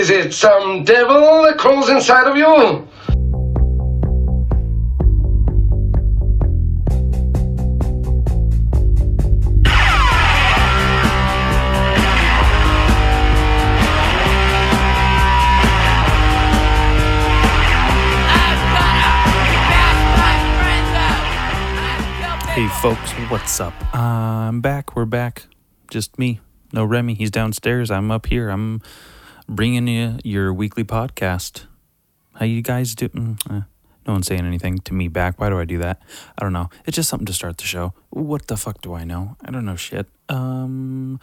[0.00, 2.88] Is it some devil that crawls inside of you?
[22.54, 23.74] Hey folks, what's up?
[23.94, 24.96] Uh, I'm back.
[24.96, 25.42] We're back.
[25.90, 26.40] Just me.
[26.72, 27.12] No Remy.
[27.12, 27.90] He's downstairs.
[27.90, 28.48] I'm up here.
[28.48, 28.80] I'm
[29.50, 31.64] bringing you your weekly podcast.
[32.36, 33.08] How you guys do?
[33.08, 33.62] Mm, eh,
[34.06, 35.40] no one's saying anything to me back.
[35.40, 36.00] Why do I do that?
[36.38, 36.70] I don't know.
[36.86, 37.92] It's just something to start the show.
[38.10, 39.36] What the fuck do I know?
[39.44, 40.06] I don't know shit.
[40.28, 41.18] Um.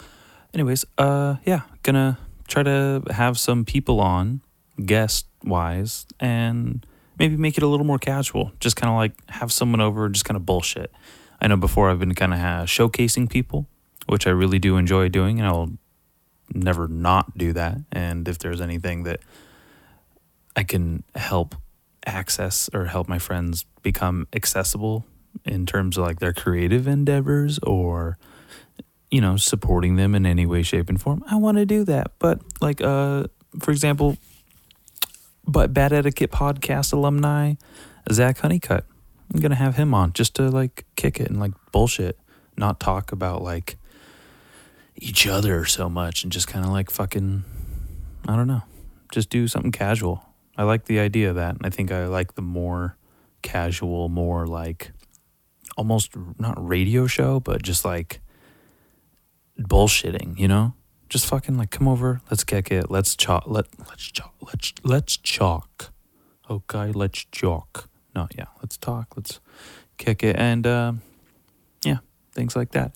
[0.53, 2.17] Anyways, uh, yeah, gonna
[2.47, 4.41] try to have some people on,
[4.85, 6.85] guest wise, and
[7.17, 8.51] maybe make it a little more casual.
[8.59, 10.91] Just kind of like have someone over, just kind of bullshit.
[11.39, 13.67] I know before I've been kind of ha- showcasing people,
[14.07, 15.71] which I really do enjoy doing, and I'll
[16.53, 17.77] never not do that.
[17.91, 19.19] And if there's anything that
[20.55, 21.55] I can help
[22.05, 25.05] access or help my friends become accessible
[25.45, 28.17] in terms of like their creative endeavors or
[29.11, 32.11] you know supporting them in any way shape and form i want to do that
[32.17, 33.25] but like uh
[33.59, 34.17] for example
[35.45, 37.53] but bad etiquette podcast alumni
[38.11, 38.85] zach honeycutt
[39.33, 42.17] i'm gonna have him on just to like kick it and like bullshit
[42.57, 43.77] not talk about like
[44.97, 47.43] each other so much and just kind of like fucking
[48.27, 48.63] i don't know
[49.11, 50.21] just do something casual.
[50.57, 52.97] I like the idea of that and i think i like the more
[53.41, 54.91] casual more like
[55.77, 58.21] almost not radio show but just like
[59.59, 60.73] bullshitting you know?
[61.09, 65.17] Just fucking like come over let's kick it let's chalk let let's chalk let's let's
[65.17, 65.93] chalk.
[66.49, 67.89] Okay let's chalk.
[68.13, 69.39] No yeah let's talk let's
[69.97, 70.93] kick it and uh,
[71.83, 71.99] yeah
[72.33, 72.93] things like that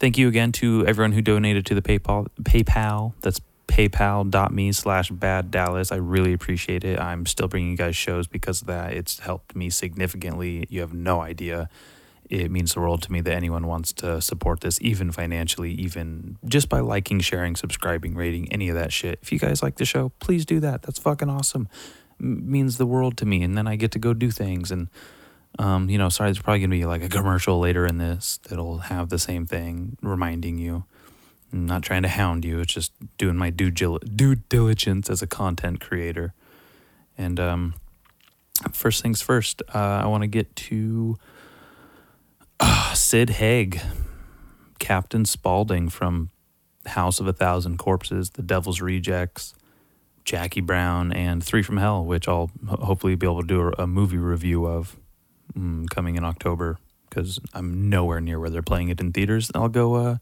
[0.00, 5.50] thank you again to everyone who donated to the paypal paypal that's paypal.me slash bad
[5.50, 9.20] dallas i really appreciate it i'm still bringing you guys shows because of that it's
[9.20, 11.68] helped me significantly you have no idea
[12.30, 16.38] it means the world to me that anyone wants to support this, even financially, even
[16.46, 19.18] just by liking, sharing, subscribing, rating, any of that shit.
[19.20, 20.82] If you guys like the show, please do that.
[20.82, 21.68] That's fucking awesome.
[22.20, 23.42] Means the world to me.
[23.42, 24.70] And then I get to go do things.
[24.70, 24.88] And,
[25.58, 28.78] um, you know, sorry, there's probably to be like a commercial later in this that'll
[28.78, 30.84] have the same thing reminding you.
[31.52, 32.60] I'm not trying to hound you.
[32.60, 36.32] It's just doing my due, gil- due diligence as a content creator.
[37.18, 37.74] And um,
[38.72, 41.18] first things first, uh, I want to get to
[42.94, 43.80] Sid Haig,
[44.78, 46.30] Captain Spaulding from
[46.86, 49.54] House of a Thousand Corpses, The Devil's Rejects,
[50.24, 54.16] Jackie Brown, and Three from Hell, which I'll hopefully be able to do a movie
[54.16, 54.96] review of
[55.56, 56.78] mm, coming in October
[57.08, 59.50] because I'm nowhere near where they're playing it in theaters.
[59.54, 60.16] I'll go uh,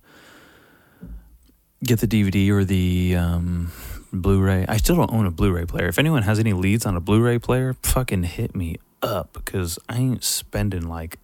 [1.84, 3.72] get the DVD or the um,
[4.12, 4.64] Blu-ray.
[4.68, 5.88] I still don't own a Blu-ray player.
[5.88, 9.98] If anyone has any leads on a Blu-ray player, fucking hit me up because I
[9.98, 11.18] ain't spending like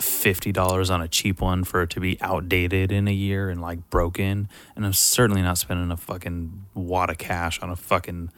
[0.00, 3.60] fifty dollars on a cheap one for it to be outdated in a year and
[3.60, 4.48] like broken.
[4.76, 8.30] And I'm certainly not spending a fucking wad of cash on a fucking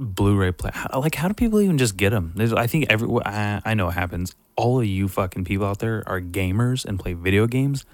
[0.00, 0.72] Blu-ray player.
[0.94, 2.32] Like, how do people even just get them?
[2.34, 4.34] There's, I think every I, I know what happens.
[4.56, 7.84] All of you fucking people out there are gamers and play video games,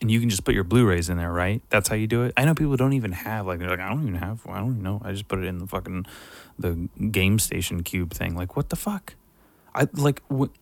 [0.00, 1.60] and you can just put your Blu-rays in there, right?
[1.68, 2.32] That's how you do it.
[2.36, 4.46] I know people don't even have like they're like I don't even have.
[4.46, 5.02] I don't even know.
[5.04, 6.06] I just put it in the fucking
[6.56, 8.36] the game station cube thing.
[8.36, 9.14] Like, what the fuck?
[9.74, 10.22] I like.
[10.32, 10.54] Wh-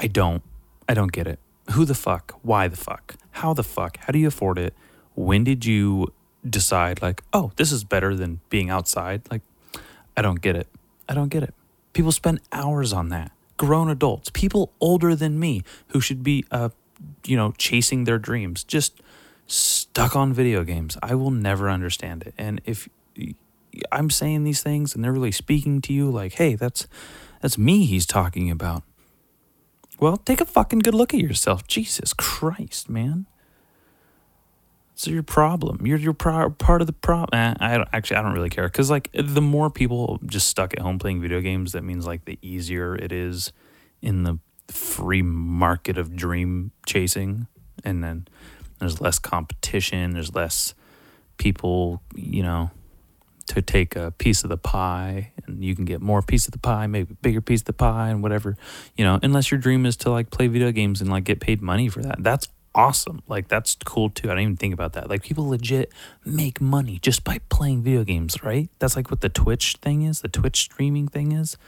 [0.00, 0.42] I don't.
[0.88, 1.38] I don't get it.
[1.72, 2.38] Who the fuck?
[2.42, 3.14] Why the fuck?
[3.30, 3.98] How the fuck?
[3.98, 4.74] How do you afford it?
[5.14, 6.12] When did you
[6.48, 9.22] decide, like, oh, this is better than being outside?
[9.30, 9.42] Like,
[10.18, 10.66] I don't get it.
[11.08, 11.54] I don't get it.
[11.92, 13.30] People spend hours on that.
[13.56, 16.70] Grown adults, people older than me who should be, uh,
[17.24, 19.00] you know, chasing their dreams, just
[19.46, 20.96] stuck on video games.
[21.02, 22.34] I will never understand it.
[22.36, 22.88] And if
[23.92, 26.88] I'm saying these things and they're really speaking to you, like, hey, that's
[27.40, 28.82] that's me he's talking about.
[30.00, 31.66] Well, take a fucking good look at yourself.
[31.66, 33.26] Jesus Christ, man.
[34.98, 35.86] It's your problem.
[35.86, 37.28] You're you're pro- part of the problem.
[37.40, 40.74] Eh, I don't, actually I don't really care because like the more people just stuck
[40.74, 43.52] at home playing video games, that means like the easier it is
[44.02, 47.46] in the free market of dream chasing,
[47.84, 48.26] and then
[48.80, 50.14] there's less competition.
[50.14, 50.74] There's less
[51.36, 52.72] people, you know,
[53.46, 56.58] to take a piece of the pie and you can get more piece of the
[56.58, 58.56] pie, maybe bigger piece of the pie and whatever,
[58.96, 61.62] you know, unless your dream is to like play video games and like get paid
[61.62, 62.16] money for that.
[62.18, 62.48] That's
[62.78, 63.22] awesome.
[63.26, 64.28] Like that's cool too.
[64.28, 65.10] I didn't even think about that.
[65.10, 65.92] Like people legit
[66.24, 68.70] make money just by playing video games, right?
[68.78, 71.58] That's like what the Twitch thing is, the Twitch streaming thing is.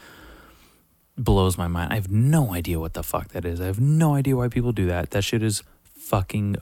[1.17, 1.91] Blows my mind.
[1.91, 3.59] I have no idea what the fuck that is.
[3.59, 5.11] I have no idea why people do that.
[5.11, 6.55] That shit is fucking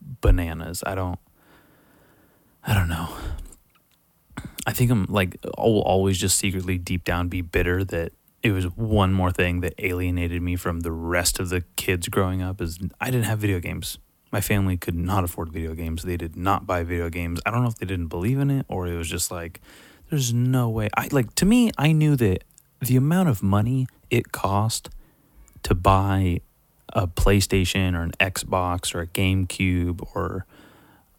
[0.00, 0.82] bananas.
[0.86, 1.18] I don't
[2.64, 3.10] I don't know.
[4.66, 8.12] I think I'm like I'll always just secretly deep down be bitter that
[8.42, 12.42] it was one more thing that alienated me from the rest of the kids growing
[12.42, 13.98] up is I didn't have video games.
[14.32, 16.02] My family could not afford video games.
[16.02, 17.40] They did not buy video games.
[17.46, 19.60] I don't know if they didn't believe in it or it was just like
[20.10, 20.88] there's no way.
[20.96, 22.44] I like to me I knew that
[22.80, 24.90] the amount of money it cost
[25.62, 26.40] to buy
[26.92, 30.46] a PlayStation or an Xbox or a GameCube or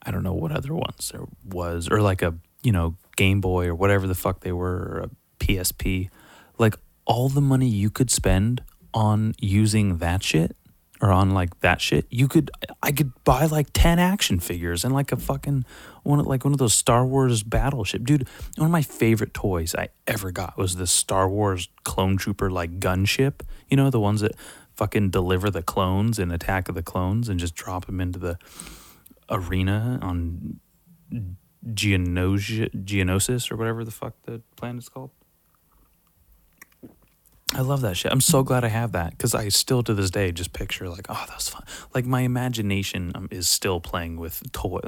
[0.02, 3.68] I don't know what other ones there was or like a, you know, Game Boy
[3.68, 6.10] or whatever the fuck they were or a PSP.
[6.58, 8.64] Like all the money you could spend
[8.94, 10.56] on using that shit
[11.02, 12.50] or on like that shit, you could
[12.82, 15.66] I could buy like 10 action figures and like a fucking
[16.04, 18.06] one of like one of those Star Wars battleship.
[18.06, 18.28] Dude,
[18.58, 22.80] one of my favorite toys I ever got was the Star Wars clone trooper like
[22.80, 23.42] gunship.
[23.70, 24.34] You know, the ones that
[24.76, 28.38] fucking deliver the clones in Attack of the Clones and just drop them into the
[29.30, 30.60] arena on
[31.66, 35.12] Geonosis, Geonosis or whatever the fuck the planet's called.
[37.56, 38.12] I love that shit.
[38.12, 41.06] I'm so glad I have that because I still to this day just picture like,
[41.10, 41.64] oh, that was fun.
[41.94, 44.80] Like my imagination um, is still playing with toy.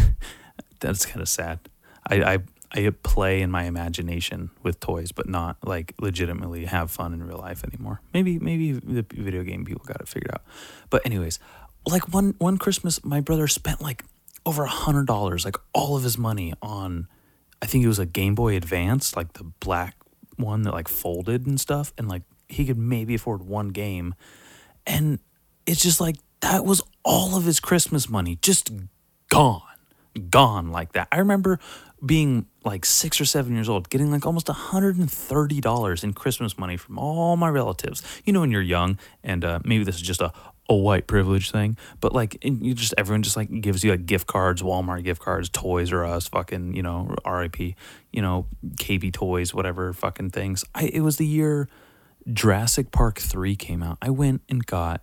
[0.80, 1.60] That's kind of sad.
[2.08, 2.38] I, I
[2.72, 7.38] I play in my imagination with toys, but not like legitimately have fun in real
[7.38, 8.00] life anymore.
[8.14, 10.42] Maybe maybe the video game people got it figured out.
[10.88, 11.38] But anyways,
[11.86, 14.04] like one one Christmas, my brother spent like
[14.46, 17.08] over a hundred dollars, like all of his money on.
[17.62, 19.94] I think it was a Game Boy Advance, like the black
[20.40, 24.14] one that like folded and stuff, and like he could maybe afford one game,
[24.86, 25.18] and
[25.66, 28.70] it's just like that was all of his Christmas money just
[29.28, 29.62] gone,
[30.30, 31.08] gone like that.
[31.12, 31.58] I remember
[32.04, 36.98] being like six or seven years old, getting like almost $130 in Christmas money from
[36.98, 38.02] all my relatives.
[38.24, 40.32] You know, when you're young, and uh, maybe this is just a,
[40.70, 44.28] a white privilege thing, but like you just, everyone just like gives you like gift
[44.28, 48.46] cards, Walmart gift cards, Toys R Us, fucking, you know, RIP, you know,
[48.76, 50.64] KB Toys, whatever fucking things.
[50.74, 51.68] I, it was the year
[52.32, 53.98] Jurassic Park 3 came out.
[54.00, 55.02] I went and got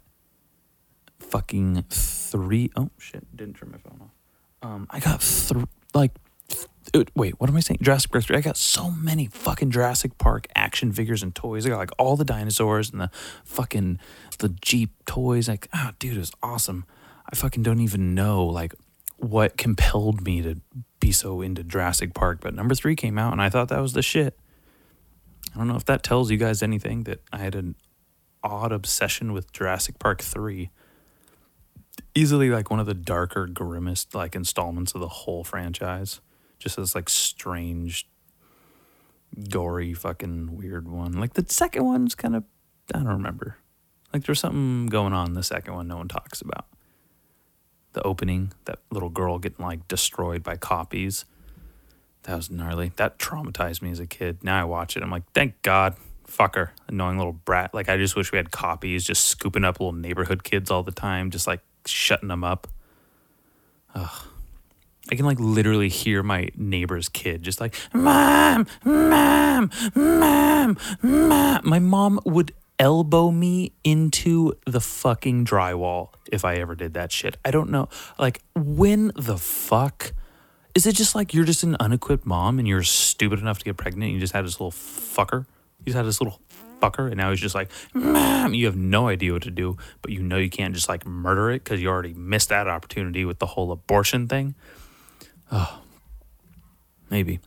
[1.19, 4.11] fucking three oh shit, didn't turn my phone off.
[4.61, 6.11] Um, I got three, like
[7.15, 7.79] Wait, what am I saying?
[7.81, 8.37] Jurassic Park 3.
[8.37, 11.65] I got so many fucking Jurassic Park action figures and toys.
[11.65, 13.11] I got like all the dinosaurs and the
[13.43, 13.99] fucking
[14.39, 15.47] the Jeep toys.
[15.47, 16.85] Like, oh, dude, it was awesome.
[17.31, 18.73] I fucking don't even know like
[19.17, 20.57] what compelled me to
[20.99, 23.93] be so into Jurassic Park, but number 3 came out and I thought that was
[23.93, 24.37] the shit.
[25.53, 27.75] I don't know if that tells you guys anything that I had an
[28.43, 30.69] odd obsession with Jurassic Park 3
[32.13, 36.21] easily like one of the darker grimmest like installments of the whole franchise
[36.59, 38.07] just this like strange,
[39.49, 41.13] gory, fucking weird one.
[41.13, 42.43] Like the second one's kind of
[42.93, 43.57] I don't remember.
[44.13, 46.65] Like there's something going on in the second one no one talks about.
[47.93, 51.25] The opening, that little girl getting like destroyed by compies.
[52.23, 52.91] That was gnarly.
[52.97, 54.43] That traumatized me as a kid.
[54.43, 55.95] Now I watch it, I'm like, thank God,
[56.27, 57.73] fucker, annoying little brat.
[57.73, 60.91] Like I just wish we had compies, just scooping up little neighborhood kids all the
[60.91, 62.67] time, just like shutting them up.
[63.95, 64.27] Ugh.
[65.09, 71.61] I can like literally hear my neighbor's kid just like, Mom, Mom, Mom, Mom.
[71.63, 77.37] My mom would elbow me into the fucking drywall if I ever did that shit.
[77.43, 77.89] I don't know.
[78.19, 80.13] Like, when the fuck?
[80.75, 83.77] Is it just like you're just an unequipped mom and you're stupid enough to get
[83.77, 85.47] pregnant and you just had this little fucker?
[85.79, 86.39] You just had this little
[86.79, 90.11] fucker and now he's just like, Mom, you have no idea what to do, but
[90.11, 93.39] you know you can't just like murder it because you already missed that opportunity with
[93.39, 94.53] the whole abortion thing.
[95.51, 95.81] Oh,
[97.09, 97.39] maybe.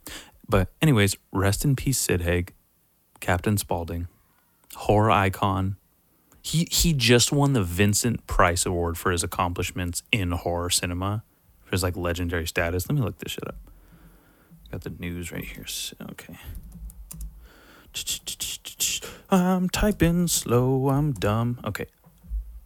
[0.49, 2.53] But, anyways, rest in peace, Sid Haig,
[3.21, 4.09] Captain Spaulding,
[4.75, 5.77] horror icon.
[6.43, 11.23] He, he just won the Vincent Price Award for his accomplishments in horror cinema,
[11.63, 12.89] for his like legendary status.
[12.89, 13.57] Let me look this shit up.
[14.73, 15.67] Got the news right here.
[16.13, 16.39] Okay.
[19.31, 20.89] I'm typing slow.
[20.89, 21.61] I'm dumb.
[21.65, 21.87] Okay.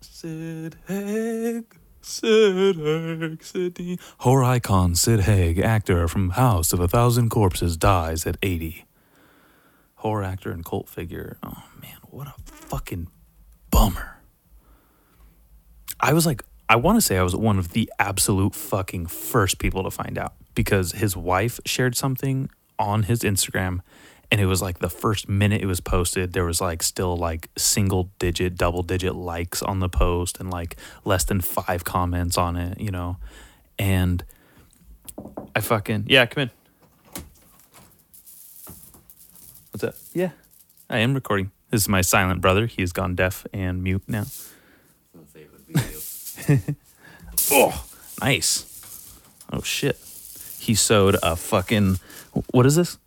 [0.00, 1.64] Sid Haig.
[2.04, 3.98] Sid Haig, Sidney.
[4.18, 8.84] Horror icon Sid Haig, actor from House of a Thousand Corpses, dies at 80.
[9.96, 11.38] Horror actor and cult figure.
[11.42, 13.08] Oh man, what a fucking
[13.70, 14.18] bummer.
[15.98, 19.58] I was like, I want to say I was one of the absolute fucking first
[19.58, 23.80] people to find out because his wife shared something on his Instagram
[24.30, 27.48] and it was like the first minute it was posted there was like still like
[27.56, 32.56] single digit double digit likes on the post and like less than five comments on
[32.56, 33.16] it you know?
[33.78, 34.24] And
[35.54, 36.50] i fucking yeah come in.
[39.70, 40.30] What's that yeah
[40.88, 41.50] i am recording.
[41.70, 42.66] This is my silent brother.
[42.66, 44.26] He's gone deaf and mute now.
[47.50, 47.84] Oh
[48.20, 49.18] nice.
[49.52, 49.98] Oh shit.
[50.58, 51.98] He sewed a fucking
[52.52, 52.98] what is this?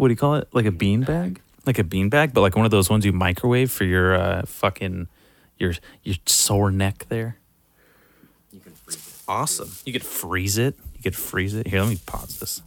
[0.00, 0.08] I don't know.
[0.08, 0.48] What do you call it?
[0.52, 1.40] Like a bean bag?
[1.66, 4.42] Like a bean bag, but like one of those ones you microwave for your uh,
[4.46, 5.08] fucking
[5.58, 7.36] your your sore neck there.
[8.50, 9.24] You can freeze it.
[9.28, 9.70] Awesome.
[9.84, 10.76] You could freeze it.
[10.96, 11.66] You could freeze it.
[11.66, 12.62] Here, let me pause this.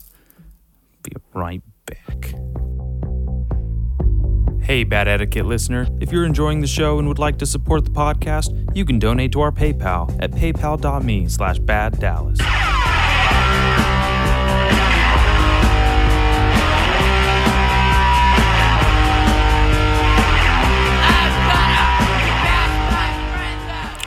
[1.01, 2.35] Be right back.
[4.61, 5.87] Hey, Bad Etiquette listener.
[5.99, 9.33] If you're enjoying the show and would like to support the podcast, you can donate
[9.33, 12.39] to our PayPal at paypal.me slash baddallas.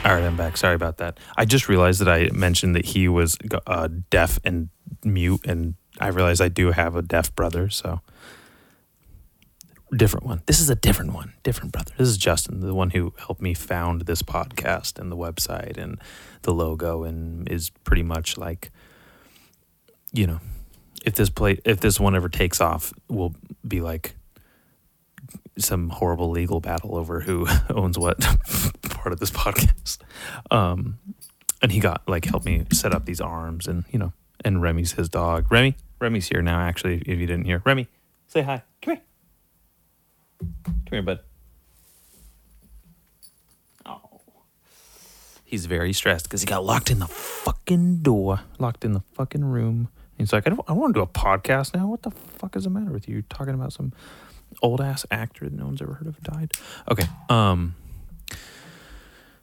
[0.07, 0.55] All right, I'm back.
[0.55, 1.19] Sorry about that.
[1.35, 4.69] I just realized that I mentioned that he was uh, deaf and
[5.03, 7.99] mute, and I realized I do have a deaf brother, so
[9.93, 10.43] different one.
[10.45, 11.91] This is a different one, different brother.
[11.97, 15.99] This is Justin, the one who helped me found this podcast and the website and
[16.43, 18.71] the logo, and is pretty much like,
[20.13, 20.39] you know,
[21.03, 23.35] if this play, if this one ever takes off, will
[23.67, 24.15] be like
[25.59, 28.19] some horrible legal battle over who owns what
[28.89, 29.99] part of this podcast.
[30.51, 30.99] Um,
[31.61, 34.93] and he got like helped me set up these arms and you know, and Remy's
[34.93, 35.51] his dog.
[35.51, 36.59] Remy, Remy's here now.
[36.59, 37.87] Actually, if you didn't hear, Remy,
[38.27, 38.63] say hi.
[38.81, 39.03] Come here.
[40.63, 41.19] Come here, bud.
[43.85, 44.21] Oh,
[45.43, 49.43] he's very stressed because he got locked in the fucking door, locked in the fucking
[49.43, 49.89] room.
[50.17, 51.87] He's like, I don't, I want to do a podcast now.
[51.87, 53.15] What the fuck is the matter with you?
[53.15, 53.93] You're talking about some
[54.61, 56.51] old ass actor that no one's ever heard of died.
[56.89, 57.05] Okay.
[57.29, 57.75] Um.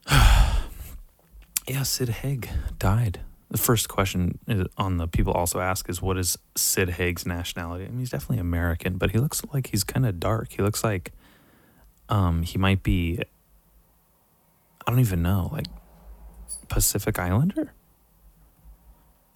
[0.11, 3.21] yeah, Sid Haig died.
[3.51, 4.39] The first question
[4.77, 7.85] on the people also ask is, what is Sid Haig's nationality?
[7.85, 10.53] I mean, he's definitely American, but he looks like he's kind of dark.
[10.53, 11.13] He looks like,
[12.09, 13.21] um, he might be.
[14.87, 15.67] I don't even know, like
[16.69, 17.73] Pacific Islander.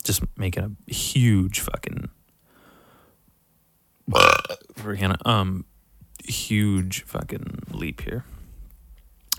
[0.03, 2.09] Just making a huge fucking
[4.75, 5.17] for Hannah.
[5.25, 5.65] Um,
[6.23, 8.25] huge fucking leap here.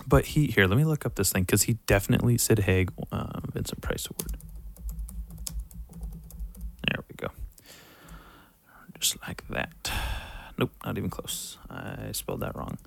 [0.07, 3.39] But he here, let me look up this thing because he definitely Sid Haig, uh,
[3.53, 4.37] Vincent Price Award.
[6.87, 7.27] There we go.
[8.99, 9.91] Just like that.
[10.57, 11.57] Nope, not even close.
[11.69, 12.77] I spelled that wrong.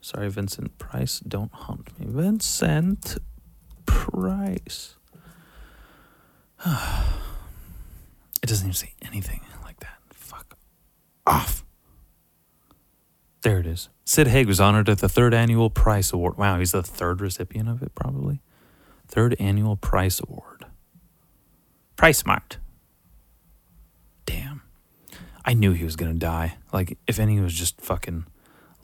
[0.00, 1.20] Sorry, Vincent Price.
[1.20, 2.06] Don't haunt me.
[2.08, 3.18] Vincent
[3.86, 4.96] Price.
[6.66, 9.40] it doesn't even say anything
[11.26, 11.64] off.
[13.42, 13.88] There it is.
[14.04, 16.36] Sid Haig was honored at the third annual Price Award.
[16.36, 18.40] Wow, he's the third recipient of it, probably.
[19.08, 20.66] Third annual Price Award.
[21.96, 22.58] Price Smart.
[24.26, 24.62] Damn.
[25.44, 26.54] I knew he was gonna die.
[26.72, 28.26] Like, if any was just fucking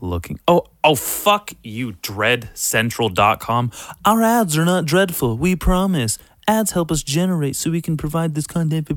[0.01, 0.41] looking.
[0.47, 3.73] Oh, oh, fuck you, dreadcentral.com.
[4.05, 6.19] Our ads are not dreadful, we promise.
[6.49, 8.89] Ads help us generate so we can provide this content.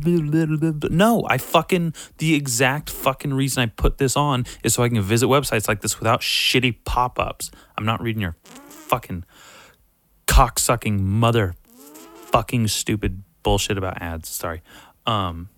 [0.89, 5.01] No, I fucking, the exact fucking reason I put this on is so I can
[5.01, 7.51] visit websites like this without shitty pop ups.
[7.77, 9.25] I'm not reading your fucking
[10.27, 11.55] cocksucking mother
[12.31, 14.29] fucking stupid bullshit about ads.
[14.29, 14.61] Sorry.
[15.05, 15.49] Um,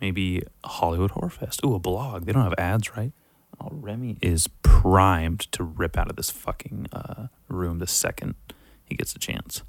[0.00, 1.60] maybe Hollywood Horror Fest.
[1.64, 2.24] Ooh, a blog.
[2.24, 3.12] They don't have ads, right?
[3.60, 8.34] Oh, Remy is primed to rip out of this fucking uh, room the second
[8.82, 9.62] he gets a chance.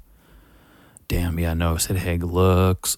[1.08, 2.96] Damn, yeah, no, Sid Haig looks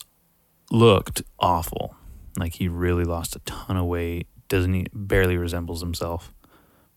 [0.70, 1.96] looked awful.
[2.38, 4.26] Like he really lost a ton of weight.
[4.48, 6.32] Doesn't he barely resembles himself.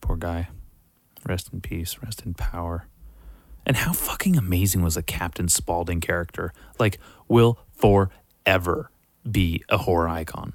[0.02, 0.50] Poor guy.
[1.28, 2.88] Rest in peace, rest in power.
[3.66, 6.54] And how fucking amazing was the Captain Spaulding character?
[6.80, 6.98] Like,
[7.28, 8.92] will forever
[9.30, 10.54] be a horror icon.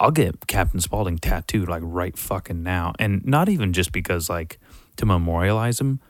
[0.00, 2.92] I'll get Captain Spaulding tattooed like right fucking now.
[2.98, 4.58] And not even just because like
[4.96, 6.00] to memorialize him,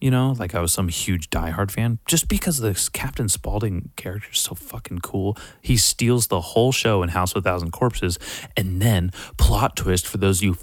[0.00, 4.28] you know, like I was some huge diehard fan, just because this Captain Spaulding character
[4.32, 5.36] is so fucking cool.
[5.60, 8.18] He steals the whole show in House of a Thousand Corpses,
[8.56, 10.54] and then plot twist for those you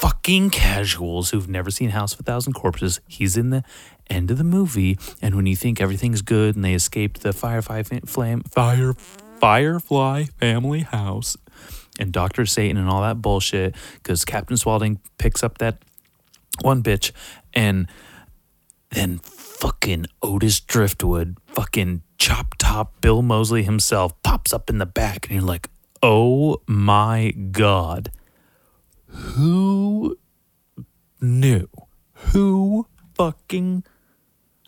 [0.00, 3.62] fucking casuals who've never seen House of a Thousand Corpses, he's in the
[4.08, 7.82] end of the movie, and when you think everything's good and they escaped the Firefly
[7.82, 8.94] flame fire
[9.40, 11.36] Firefly family house
[11.98, 15.82] and Doctor Satan and all that bullshit, because Captain Spaulding picks up that
[16.62, 17.12] one bitch
[17.54, 17.88] and
[18.90, 25.26] then fucking Otis Driftwood, fucking chop top Bill Moseley himself pops up in the back
[25.26, 25.68] and you're like,
[26.02, 28.10] oh my God.
[29.06, 30.18] Who
[31.20, 31.68] knew?
[32.12, 33.84] Who fucking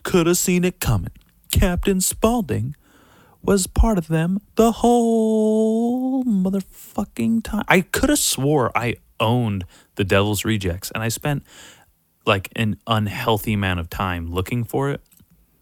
[0.03, 1.11] could have seen it coming?
[1.51, 2.75] Captain Spaulding
[3.41, 7.65] was part of them the whole motherfucking time.
[7.67, 11.43] I could have swore I owned the Devil's Rejects and I spent
[12.25, 15.01] like an unhealthy amount of time looking for it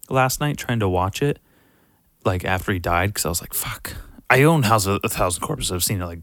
[0.08, 1.38] last night trying to watch it
[2.24, 3.94] like after he died because I was like, fuck.
[4.30, 5.72] I own House of a Thousand Corpses.
[5.72, 6.20] I've seen it like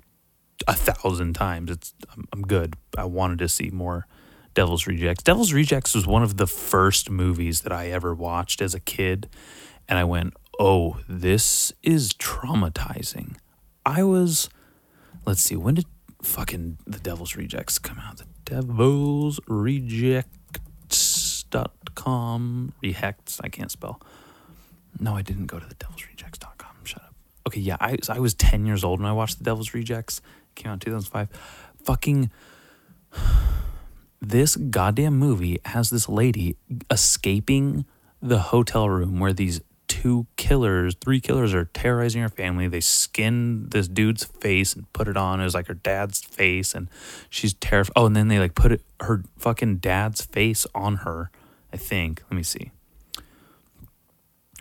[0.67, 1.71] a thousand times.
[1.71, 2.75] It's I'm, I'm good.
[2.97, 4.07] I wanted to see more
[4.53, 5.23] Devil's Rejects.
[5.23, 9.29] Devil's Rejects was one of the first movies that I ever watched as a kid,
[9.87, 13.35] and I went, "Oh, this is traumatizing."
[13.85, 14.49] I was,
[15.25, 15.85] let's see, when did
[16.21, 18.17] fucking The Devil's Rejects come out?
[18.17, 20.23] The Devil's Rejects.com.
[22.81, 23.39] Rejects.
[23.43, 24.01] I can't spell.
[24.99, 26.75] No, I didn't go to the Devil's Rejects.com.
[26.83, 27.13] Shut up.
[27.45, 30.17] Okay, yeah, I, I was 10 years old when I watched The Devil's Rejects.
[30.17, 31.29] It came out in 2005.
[31.83, 32.31] Fucking.
[34.21, 36.57] This goddamn movie has this lady
[36.91, 37.85] escaping
[38.21, 42.69] the hotel room where these two killers, three killers are terrorizing her family.
[42.69, 45.41] They skin this dude's face and put it on.
[45.41, 46.87] It was like her dad's face, and
[47.29, 47.93] she's terrified.
[47.97, 51.31] Oh, and then they like put it, her fucking dad's face on her.
[51.73, 52.23] I think.
[52.29, 52.71] Let me see.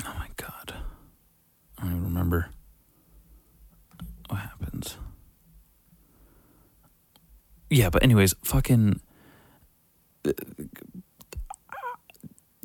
[0.05, 0.75] Oh my god,
[1.79, 2.51] I don't even remember
[4.29, 4.97] what happens.
[7.71, 9.01] Yeah, but anyways, fucking
[10.27, 10.33] uh,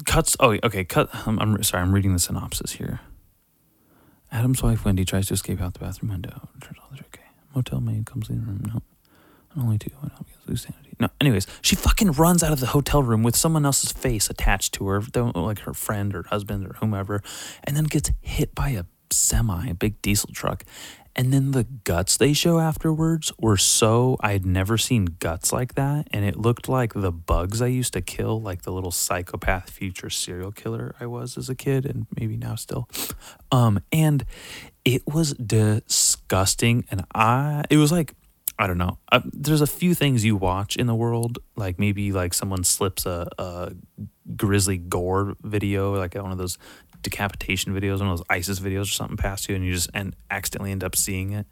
[0.05, 0.35] cuts.
[0.39, 0.83] Oh, okay.
[0.83, 1.09] Cut.
[1.27, 1.83] I'm, I'm sorry.
[1.83, 3.01] I'm reading the synopsis here.
[4.31, 6.49] Adam's wife Wendy tries to escape out the bathroom window.
[6.59, 7.23] Turns out okay.
[7.55, 8.63] Motel maid comes in the room.
[8.65, 8.81] No,
[9.53, 9.91] and only two.
[10.01, 10.95] I don't lose sanity.
[10.99, 11.09] No.
[11.21, 14.87] Anyways, she fucking runs out of the hotel room with someone else's face attached to
[14.87, 15.01] her,
[15.35, 17.21] like her friend or husband or whomever,
[17.63, 20.63] and then gets hit by a semi, a big diesel truck.
[21.15, 25.75] And then the guts they show afterwards were so I had never seen guts like
[25.75, 29.69] that, and it looked like the bugs I used to kill, like the little psychopath
[29.69, 32.89] future serial killer I was as a kid, and maybe now still.
[33.51, 34.25] Um, and
[34.83, 38.15] it was disgusting, and I it was like
[38.57, 38.99] I don't know.
[39.11, 43.05] Uh, there's a few things you watch in the world, like maybe like someone slips
[43.05, 43.73] a, a
[44.35, 46.57] grizzly gore video, like one of those
[47.03, 50.15] decapitation videos, one of those ISIS videos or something past you, and you just and
[50.31, 51.45] accidentally end up seeing it.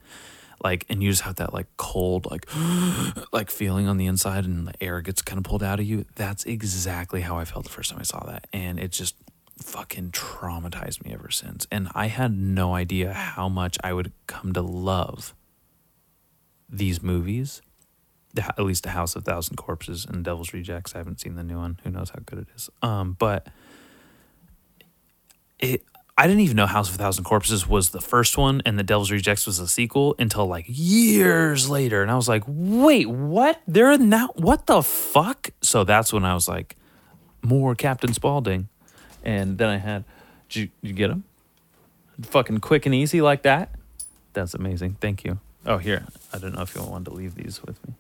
[0.64, 2.46] Like, and you just have that like cold, like,
[3.32, 6.06] like feeling on the inside, and the air gets kind of pulled out of you.
[6.16, 9.16] That's exactly how I felt the first time I saw that, and it just
[9.58, 11.68] fucking traumatized me ever since.
[11.72, 15.36] And I had no idea how much I would come to love
[16.70, 17.62] these movies,
[18.34, 20.96] the, at least the House of Thousand Corpses and Devil's Rejects.
[20.96, 21.80] I haven't seen the new one.
[21.84, 22.70] Who knows how good it is?
[22.82, 23.48] Um, but
[25.62, 25.84] it.
[26.18, 28.84] I didn't even know House of a Thousand Corpses was the first one and the
[28.84, 32.02] Devil's Rejects was the sequel until like years later.
[32.04, 33.60] And I was like, wait, what?
[33.68, 35.50] They're now, what the fuck?
[35.62, 36.76] So that's when I was like,
[37.42, 38.68] more Captain Spaulding.
[39.24, 40.04] And then I had,
[40.50, 41.24] did you, did you get him?
[42.24, 43.70] Fucking quick and easy like that?
[44.34, 44.98] That's amazing.
[45.02, 45.40] Thank you.
[45.66, 46.06] Oh, here.
[46.34, 47.94] I don't know if you wanted to leave these with me.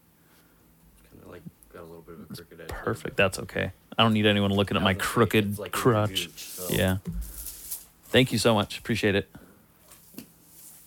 [1.11, 1.41] Kind of like
[1.73, 2.67] got a little bit of a crooked edge.
[2.69, 3.17] Perfect.
[3.17, 3.71] That's okay.
[3.97, 6.09] I don't need anyone looking at my was gonna say, crooked like crutch.
[6.27, 6.97] gooch, so- Yeah.
[8.11, 8.77] Thank you so much.
[8.77, 9.29] Appreciate it.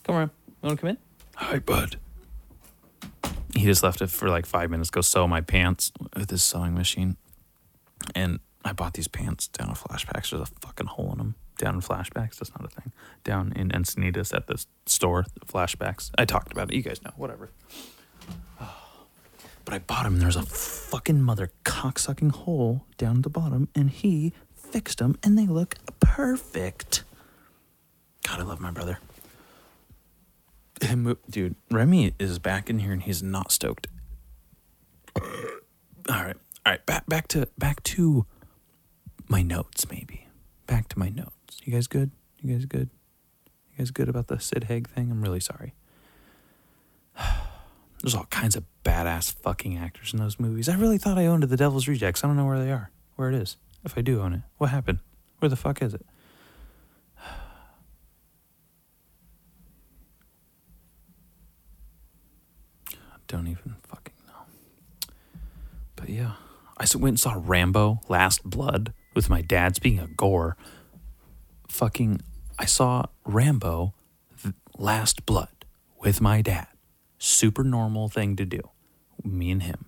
[0.03, 0.29] Come around.
[0.47, 0.97] You want to come in?
[1.35, 1.97] Hi, bud.
[3.55, 4.91] He just left it for like five minutes.
[4.91, 7.17] Go sew my pants with his sewing machine.
[8.13, 10.29] And I bought these pants down in Flashbacks.
[10.29, 11.35] There's a fucking hole in them.
[11.57, 12.37] Down in Flashbacks.
[12.37, 12.91] That's not a thing.
[13.23, 16.11] Down in Encinitas at the store, Flashbacks.
[16.19, 16.75] I talked about it.
[16.75, 17.11] You guys know.
[17.17, 17.49] Whatever.
[19.63, 23.89] But I bought and there's a fucking mother cocksucking hole down at the bottom, and
[23.89, 27.03] he fixed them, and they look perfect.
[28.25, 28.97] God, I love my brother.
[31.29, 33.87] Dude, Remy is back in here, and he's not stoked.
[35.15, 35.21] All
[36.09, 36.35] right,
[36.65, 38.25] all right, back back to back to
[39.27, 40.27] my notes, maybe.
[40.67, 41.61] Back to my notes.
[41.63, 42.11] You guys good?
[42.41, 42.89] You guys good?
[43.71, 45.11] You guys good about the Sid Haig thing?
[45.11, 45.73] I'm really sorry.
[48.01, 50.67] There's all kinds of badass fucking actors in those movies.
[50.67, 52.23] I really thought I owned The Devil's Rejects.
[52.23, 52.91] I don't know where they are.
[53.15, 53.57] Where it is.
[53.83, 54.41] If I do own it.
[54.57, 54.99] What happened?
[55.39, 56.05] Where the fuck is it?
[63.35, 65.09] Don't even fucking know.
[65.97, 66.35] But yeah.
[66.77, 69.75] I went and saw Rambo Last Blood with my dad.
[69.75, 70.55] Speaking of gore,
[71.67, 72.21] fucking,
[72.57, 73.93] I saw Rambo
[74.77, 75.65] Last Blood
[75.99, 76.67] with my dad.
[77.17, 78.61] Super normal thing to do.
[79.21, 79.87] Me and him.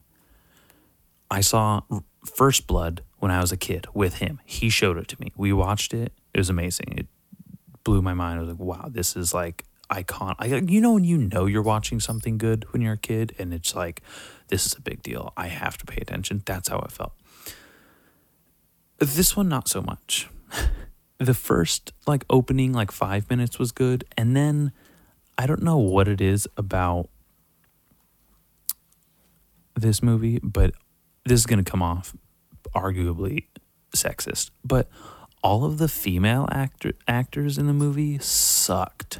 [1.31, 1.83] I saw
[2.25, 4.41] First Blood when I was a kid with him.
[4.43, 5.31] He showed it to me.
[5.37, 6.11] We watched it.
[6.33, 6.97] It was amazing.
[6.97, 7.07] It
[7.85, 8.39] blew my mind.
[8.39, 10.35] I was like, wow, this is like icon.
[10.39, 13.53] I, you know when you know you're watching something good when you're a kid, and
[13.53, 14.01] it's like,
[14.47, 15.33] this is a big deal.
[15.37, 16.43] I have to pay attention.
[16.45, 17.13] That's how it felt.
[18.99, 20.29] This one, not so much.
[21.17, 24.71] the first like opening like five minutes was good, and then
[25.37, 27.09] I don't know what it is about
[29.75, 30.73] this movie, but
[31.25, 32.15] this is gonna come off
[32.75, 33.45] arguably
[33.95, 34.89] sexist, but
[35.43, 39.19] all of the female actor actors in the movie sucked.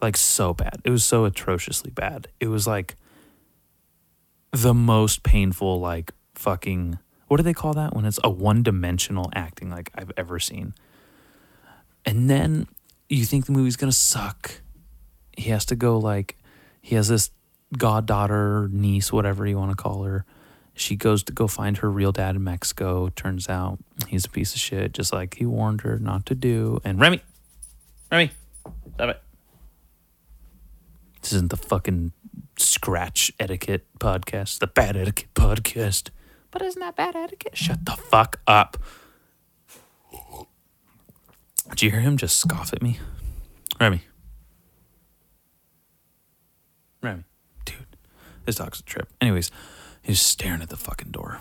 [0.00, 0.80] Like so bad.
[0.84, 2.28] It was so atrociously bad.
[2.40, 2.96] It was like
[4.52, 9.70] the most painful like fucking what do they call that when it's a one-dimensional acting
[9.70, 10.74] like I've ever seen.
[12.04, 12.66] And then
[13.08, 14.62] you think the movie's to suck.
[15.36, 16.36] He has to go like
[16.82, 17.30] he has this
[17.76, 20.24] goddaughter, niece, whatever you want to call her.
[20.74, 23.10] She goes to go find her real dad in Mexico.
[23.10, 26.80] Turns out he's a piece of shit, just like he warned her not to do.
[26.84, 27.22] And Remy,
[28.10, 28.30] Remy,
[28.94, 29.22] stop it.
[31.20, 32.12] This isn't the fucking
[32.56, 36.10] scratch etiquette podcast, the bad etiquette podcast.
[36.50, 37.56] But isn't that bad etiquette?
[37.56, 38.76] Shut the fuck up.
[41.70, 42.98] Did you hear him just scoff at me?
[43.80, 44.02] Remy.
[47.02, 47.24] Remy.
[47.64, 47.96] Dude,
[48.44, 49.08] this dog's a trip.
[49.20, 49.50] Anyways,
[50.02, 51.40] he's staring at the fucking door.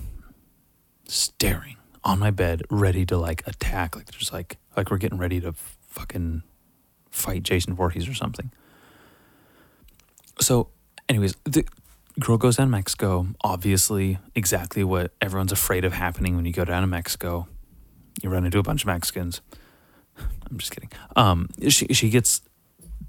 [1.06, 3.96] Staring on my bed, ready to like attack.
[3.96, 5.54] Like there's like like we're getting ready to
[5.88, 6.44] fucking
[7.10, 8.52] fight Jason Voorhees or something.
[10.41, 10.69] So,
[11.08, 11.65] anyways, the
[12.19, 13.28] girl goes down to Mexico.
[13.41, 17.47] Obviously, exactly what everyone's afraid of happening when you go down to Mexico.
[18.21, 19.41] You run into a bunch of Mexicans.
[20.17, 20.91] I'm just kidding.
[21.15, 22.41] Um, she she gets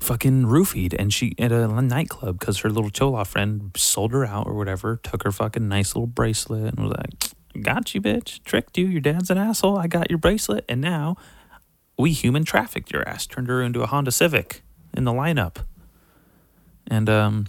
[0.00, 4.46] fucking roofied and she at a nightclub because her little chola friend sold her out
[4.46, 4.96] or whatever.
[5.02, 8.42] Took her fucking nice little bracelet and was like, "Got you, bitch.
[8.44, 8.86] Tricked you.
[8.86, 9.78] Your dad's an asshole.
[9.78, 11.16] I got your bracelet, and now
[11.98, 13.26] we human trafficked your ass.
[13.26, 14.62] Turned her into a Honda Civic
[14.94, 15.64] in the lineup."
[16.90, 17.46] And um,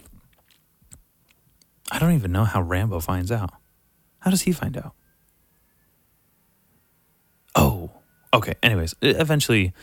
[1.91, 3.51] I don't even know how Rambo finds out.
[4.19, 4.93] How does he find out?
[7.55, 7.89] Oh,
[8.33, 8.53] okay.
[8.63, 9.73] Anyways, eventually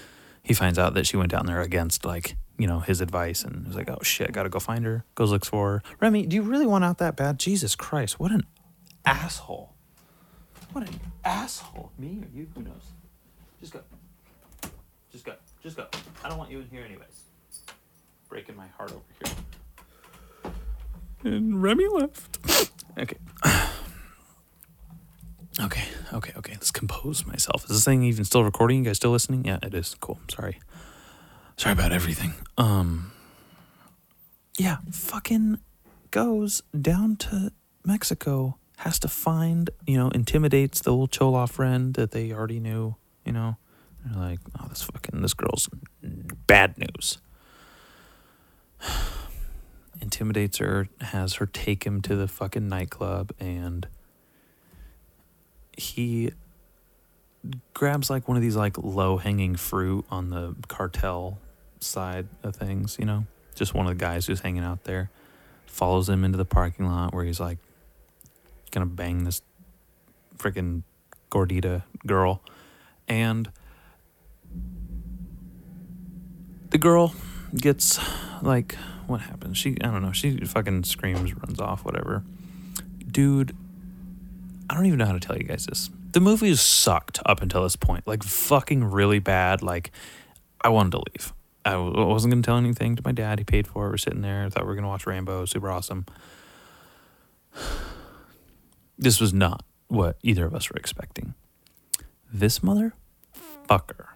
[0.43, 3.67] he finds out that she went down there against like you know his advice and
[3.67, 5.05] was like, oh shit, gotta go find her.
[5.15, 5.83] Goes looks for her.
[6.01, 7.39] Remy, do you really want out that bad?
[7.39, 8.45] Jesus Christ, what an
[9.05, 9.75] asshole!
[10.73, 11.93] What an asshole!
[11.99, 12.47] Me or you?
[12.55, 12.93] Who knows?
[13.61, 13.81] Just go.
[15.11, 15.35] Just go.
[15.63, 15.87] Just go.
[16.25, 17.25] I don't want you in here anyways.
[18.29, 19.35] Breaking my heart over here.
[21.25, 22.39] And Remy left.
[22.99, 23.17] okay.
[25.61, 26.53] Okay, okay, okay.
[26.53, 27.65] Let's compose myself.
[27.65, 28.79] Is this thing even still recording?
[28.79, 29.45] You guys still listening?
[29.45, 29.97] Yeah, it is.
[30.01, 30.21] Cool.
[30.31, 30.61] Sorry.
[31.57, 32.35] Sorry about everything.
[32.57, 33.11] Um
[34.57, 35.59] Yeah, fucking
[36.11, 37.53] goes down to
[37.85, 42.95] Mexico, has to find, you know, intimidates the little Chola friend that they already knew,
[43.25, 43.57] you know.
[44.05, 45.69] They're like, oh, this fucking this girl's
[46.47, 47.19] bad news.
[50.01, 53.87] Intimidates her, has her take him to the fucking nightclub, and
[55.77, 56.33] he
[57.75, 61.39] grabs like one of these like low hanging fruit on the cartel
[61.81, 65.11] side of things, you know, just one of the guys who's hanging out there,
[65.67, 67.59] follows him into the parking lot where he's like
[68.71, 69.43] gonna bang this
[70.37, 70.83] freaking
[71.31, 72.41] gordita girl,
[73.09, 73.51] and
[76.71, 77.15] the girl
[77.55, 77.99] gets
[78.43, 78.77] like
[79.09, 79.59] what happens?
[79.59, 80.13] She I don't know.
[80.13, 82.23] She fucking screams, runs off, whatever.
[83.11, 83.57] Dude,
[84.71, 85.91] I don't even know how to tell you guys this.
[86.13, 88.07] The movie sucked up until this point.
[88.07, 89.63] Like fucking really bad.
[89.63, 89.91] Like
[90.61, 91.33] I wanted to leave.
[91.65, 93.39] I wasn't gonna tell anything to my dad.
[93.39, 93.91] He paid for it.
[93.91, 94.49] We're sitting there.
[94.49, 95.45] Thought we were gonna watch Rambo.
[95.47, 96.07] Super awesome.
[99.01, 101.35] This was not what either of us were expecting.
[102.33, 104.07] This motherfucker.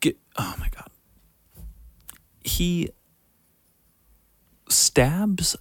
[0.00, 0.91] Get oh my god.
[2.44, 2.90] He
[4.68, 5.56] stabs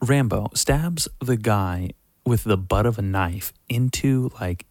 [0.00, 1.90] Rambo stabs the guy
[2.24, 4.66] with the butt of a knife into like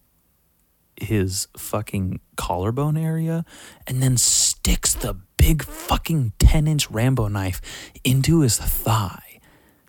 [1.00, 3.46] his fucking collarbone area
[3.86, 7.62] and then sticks the big fucking 10 inch Rambo knife
[8.04, 9.40] into his thigh,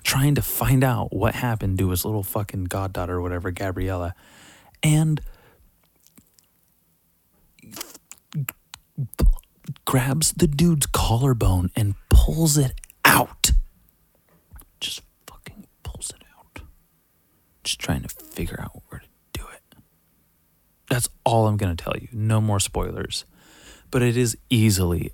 [0.03, 4.15] trying to find out what happened to his little fucking goddaughter or whatever, Gabriella.
[4.83, 5.21] And
[9.89, 13.53] grabs the dude's collarbone and pulls it out.
[14.81, 16.61] Just fucking pulls it out.
[17.65, 19.79] Just trying to figure out where to do it.
[20.91, 22.09] That's all I'm going to tell you.
[22.13, 23.25] No more spoilers.
[23.91, 25.13] But it is easily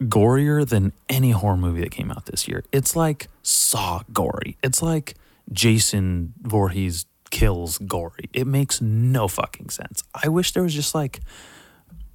[0.00, 2.64] gorier than any horror movie that came out this year.
[2.72, 4.56] It's like Saw gory.
[4.62, 5.16] It's like
[5.52, 8.30] Jason Voorhees kills gory.
[8.32, 10.02] It makes no fucking sense.
[10.14, 11.20] I wish there was just like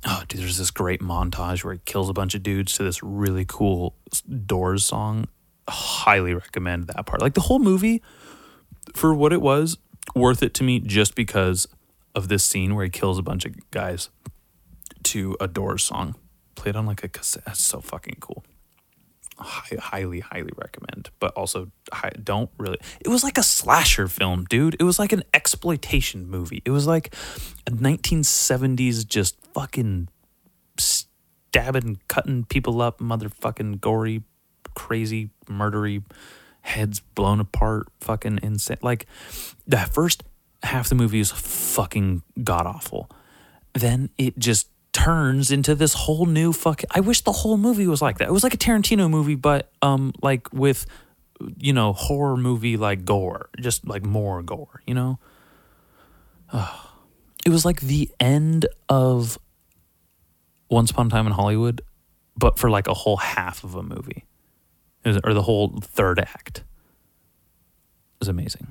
[0.05, 3.01] oh dude there's this great montage where he kills a bunch of dudes to this
[3.03, 3.95] really cool
[4.45, 5.27] doors song.
[5.67, 7.21] Highly recommend that part.
[7.21, 8.01] Like the whole movie
[8.95, 9.77] for what it was
[10.15, 11.67] worth it to me just because
[12.15, 14.09] of this scene where he kills a bunch of guys
[15.03, 16.15] to a doors song.
[16.55, 17.45] Played on like a cassette.
[17.45, 18.43] That's so fucking cool
[19.41, 21.09] Hi, highly, highly recommend.
[21.19, 22.77] But also, hi, don't really.
[22.99, 24.75] It was like a slasher film, dude.
[24.79, 26.61] It was like an exploitation movie.
[26.63, 27.15] It was like
[27.67, 30.09] a 1970s just fucking
[30.77, 34.23] stabbing, cutting people up, motherfucking gory,
[34.75, 36.03] crazy, murdery,
[36.61, 38.77] heads blown apart, fucking insane.
[38.81, 39.05] Like
[39.67, 40.23] the first
[40.63, 43.09] half of the movie is fucking god awful.
[43.73, 48.01] Then it just turns into this whole new fucking I wish the whole movie was
[48.01, 48.27] like that.
[48.27, 50.85] It was like a Tarantino movie but um like with
[51.57, 55.19] you know horror movie like gore, just like more gore, you know?
[57.45, 59.39] It was like the end of
[60.69, 61.81] Once Upon a Time in Hollywood
[62.37, 64.25] but for like a whole half of a movie.
[65.05, 66.59] Was- or the whole third act.
[66.59, 68.67] It was amazing.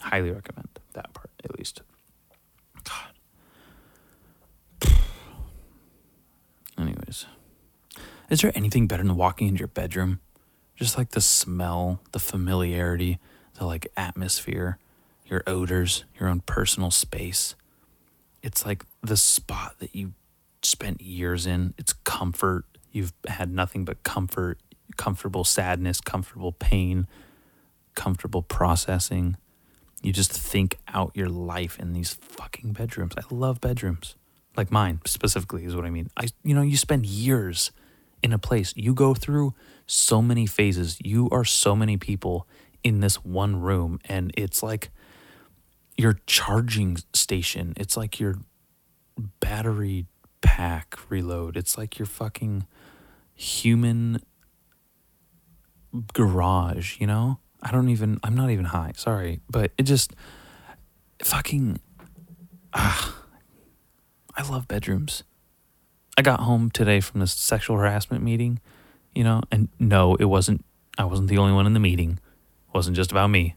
[0.00, 1.82] Highly recommend that part at least.
[2.84, 3.14] God.
[7.10, 7.26] Anyways,
[8.30, 10.20] is there anything better than walking into your bedroom?
[10.76, 13.18] Just like the smell, the familiarity,
[13.54, 14.78] the like atmosphere,
[15.26, 17.56] your odors, your own personal space.
[18.44, 20.12] It's like the spot that you
[20.62, 21.74] spent years in.
[21.78, 22.64] It's comfort.
[22.92, 24.60] You've had nothing but comfort,
[24.96, 27.08] comfortable sadness, comfortable pain,
[27.96, 29.36] comfortable processing.
[30.00, 33.14] You just think out your life in these fucking bedrooms.
[33.18, 34.14] I love bedrooms.
[34.60, 36.10] Like mine specifically is what I mean.
[36.18, 37.70] I you know, you spend years
[38.22, 38.74] in a place.
[38.76, 39.54] You go through
[39.86, 40.98] so many phases.
[41.02, 42.46] You are so many people
[42.84, 44.90] in this one room and it's like
[45.96, 47.72] your charging station.
[47.78, 48.36] It's like your
[49.40, 50.04] battery
[50.42, 51.56] pack reload.
[51.56, 52.66] It's like your fucking
[53.32, 54.20] human
[56.12, 57.38] garage, you know?
[57.62, 60.12] I don't even I'm not even high, sorry, but it just
[61.22, 61.80] fucking
[62.74, 63.19] ah
[64.36, 65.22] I love bedrooms.
[66.16, 68.60] I got home today from this sexual harassment meeting,
[69.14, 70.64] you know, and no, it wasn't
[70.98, 72.18] I wasn't the only one in the meeting.
[72.68, 73.54] It wasn't just about me.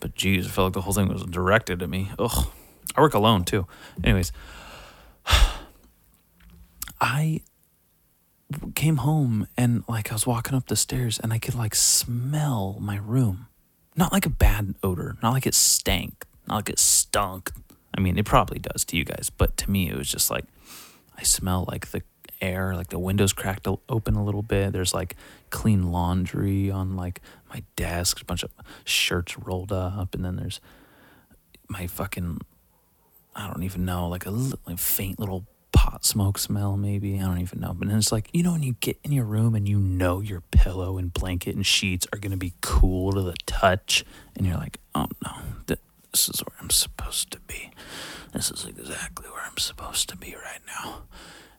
[0.00, 2.10] But geez, I felt like the whole thing was directed at me.
[2.18, 2.46] Ugh.
[2.96, 3.66] I work alone too.
[4.04, 4.32] Anyways,
[7.00, 7.40] I
[8.74, 12.76] came home and like I was walking up the stairs and I could like smell
[12.80, 13.46] my room.
[13.96, 17.52] Not like a bad odor, not like it stank, not like it stunk.
[18.02, 20.44] I mean, it probably does to you guys, but to me it was just like
[21.16, 22.02] I smell like the
[22.40, 24.72] air, like the windows cracked open a little bit.
[24.72, 25.14] There's like
[25.50, 28.50] clean laundry on like my desk, a bunch of
[28.84, 30.60] shirts rolled up, and then there's
[31.68, 32.40] my fucking
[33.36, 37.20] I don't even know, like a li- like faint little pot smoke smell, maybe.
[37.20, 37.72] I don't even know.
[37.72, 40.40] But it's like, you know, when you get in your room and you know your
[40.50, 44.04] pillow and blanket and sheets are going to be cool to the touch,
[44.36, 45.76] and you're like, oh no,
[46.12, 47.70] this is where I'm supposed to be.
[48.32, 51.02] This is exactly where I'm supposed to be right now.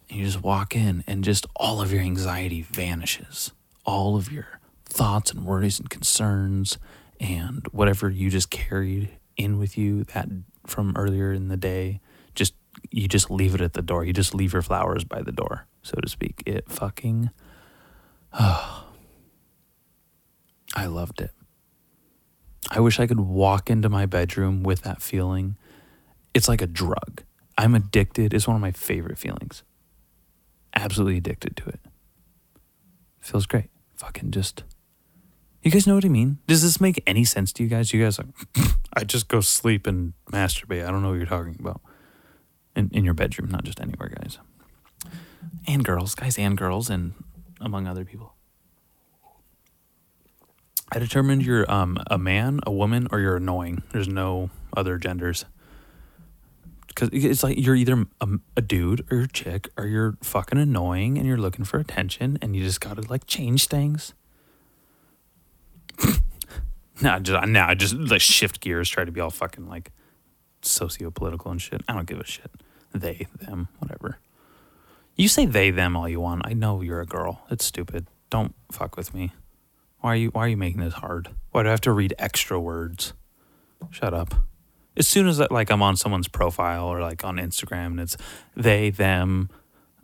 [0.10, 3.52] And you just walk in, and just all of your anxiety vanishes.
[3.86, 6.78] All of your thoughts and worries and concerns,
[7.20, 10.30] and whatever you just carried in with you that
[10.66, 12.00] from earlier in the day,
[12.36, 12.54] just
[12.92, 14.04] you just leave it at the door.
[14.06, 16.44] You just leave your flowers by the door, so to speak.
[16.46, 17.32] It fucking.
[18.40, 18.86] oh,
[20.76, 21.32] I loved it.
[22.70, 25.58] I wish I could walk into my bedroom with that feeling.
[26.34, 27.24] It's like a drug.
[27.58, 28.34] I'm addicted.
[28.34, 29.64] It's one of my favorite feelings.
[30.76, 31.80] Absolutely addicted to it.
[33.20, 33.70] Feels great.
[33.96, 34.64] Fucking just.
[35.62, 36.40] You guys know what I mean?
[36.48, 37.94] Does this make any sense to you guys?
[37.94, 38.28] You guys like,
[38.94, 40.86] I just go sleep and masturbate.
[40.86, 41.82] I don't know what you're talking about.
[42.76, 44.40] In, in your bedroom, not just anywhere, guys.
[45.68, 47.14] And girls, guys and girls, and
[47.62, 48.33] among other people.
[50.94, 53.82] I determined you're um, a man, a woman, or you're annoying.
[53.92, 55.46] There's no other genders.
[56.88, 61.18] Because it's like you're either a, a dude or a chick, or you're fucking annoying
[61.18, 64.14] and you're looking for attention, and you just gotta like change things.
[67.02, 69.92] nah, just now I just like shift gears, try to be all fucking like
[70.62, 71.82] socio-political and shit.
[71.88, 72.52] I don't give a shit.
[72.94, 74.20] They, them, whatever.
[75.16, 76.44] You say they, them all you want.
[76.46, 77.42] I know you're a girl.
[77.50, 78.06] It's stupid.
[78.30, 79.32] Don't fuck with me.
[80.04, 81.30] Why are you why are you making this hard?
[81.52, 83.14] Why do I have to read extra words?
[83.90, 84.36] Shut up.
[84.98, 88.18] As soon as like I'm on someone's profile or like on Instagram and it's
[88.54, 89.50] they, them,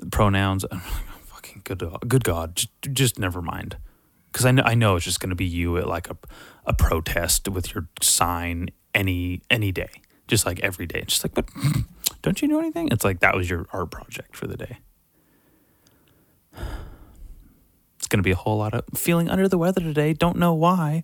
[0.10, 2.56] pronouns, I'm like, oh, fucking good good God.
[2.56, 3.76] Just, just never mind.
[4.32, 6.16] Cause I know I know it's just gonna be you at like a
[6.66, 9.92] a protest with your sign any any day.
[10.30, 11.04] Just like every day.
[11.08, 11.50] Just like, but
[12.22, 12.88] don't you know anything?
[12.90, 14.78] It's like that was your art project for the day.
[18.10, 20.13] Going to be a whole lot of feeling under the weather today.
[20.13, 21.04] Don't know why.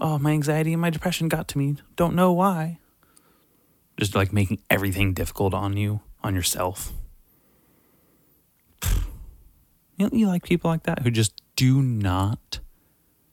[0.00, 1.76] Oh, my anxiety and my depression got to me.
[1.96, 2.78] Don't know why.
[3.98, 6.92] Just like making everything difficult on you, on yourself.
[9.96, 12.60] You know, you like people like that who just do not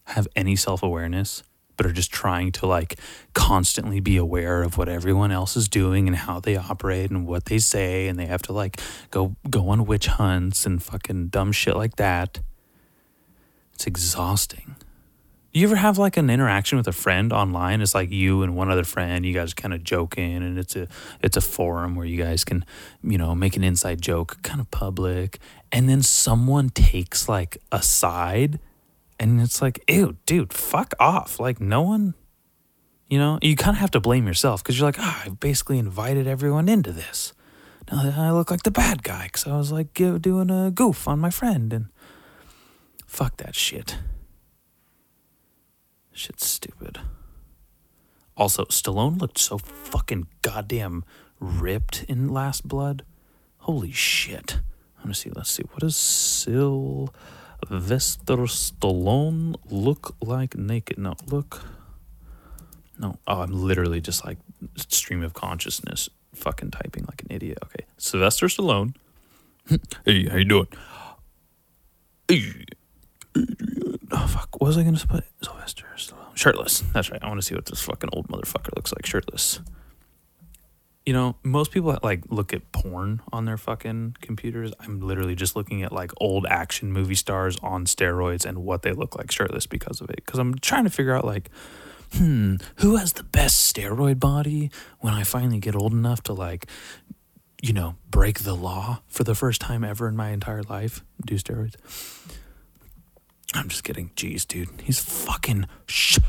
[0.05, 1.43] have any self awareness,
[1.77, 2.99] but are just trying to like
[3.33, 7.45] constantly be aware of what everyone else is doing and how they operate and what
[7.45, 8.79] they say, and they have to like
[9.11, 12.39] go go on witch hunts and fucking dumb shit like that.
[13.73, 14.75] It's exhausting.
[15.55, 17.79] You ever have like an interaction with a friend online?
[17.79, 20.89] It's like you and one other friend, you guys kind of joking and it's a
[21.21, 22.65] it's a forum where you guys can,
[23.01, 25.39] you know, make an inside joke, kind of public,
[25.71, 28.59] and then someone takes like a side
[29.19, 31.39] and it's like, ew, dude, fuck off.
[31.39, 32.15] Like no one
[33.09, 35.77] you know, you kind of have to blame yourself because you're like, ah, I basically
[35.77, 37.33] invited everyone into this.
[37.91, 41.19] Now I look like the bad guy because I was like doing a goof on
[41.19, 41.87] my friend and
[43.05, 43.97] fuck that shit.
[46.11, 46.99] Shit's stupid.
[48.35, 51.05] Also, Stallone looked so fucking goddamn
[51.39, 53.03] ripped in Last Blood.
[53.59, 54.59] Holy shit.
[54.97, 55.63] I'm gonna see, let's see.
[55.71, 55.95] What does
[57.67, 60.97] Sylvester Stallone look like naked?
[60.97, 61.63] No, look.
[62.99, 63.17] No.
[63.27, 64.37] Oh, I'm literally just like
[64.75, 67.57] stream of consciousness fucking typing like an idiot.
[67.63, 67.85] Okay.
[67.97, 68.95] Sylvester Stallone.
[70.05, 70.67] hey, how you doing?
[72.27, 72.65] Hey, Adrian.
[74.11, 75.25] Oh fuck, what was I gonna put?
[75.41, 76.83] Sylvester Stallone, shirtless.
[76.93, 77.21] That's right.
[77.23, 79.59] I want to see what this fucking old motherfucker looks like shirtless.
[81.05, 84.73] You know, most people like look at porn on their fucking computers.
[84.79, 88.91] I'm literally just looking at like old action movie stars on steroids and what they
[88.91, 90.17] look like shirtless because of it.
[90.17, 91.51] Because I'm trying to figure out like,
[92.13, 96.67] hmm, who has the best steroid body when I finally get old enough to like,
[97.61, 101.35] you know, break the law for the first time ever in my entire life, do
[101.35, 101.75] steroids.
[103.53, 104.11] I'm just kidding.
[104.15, 104.69] Jeez, dude.
[104.83, 106.19] He's fucking sh-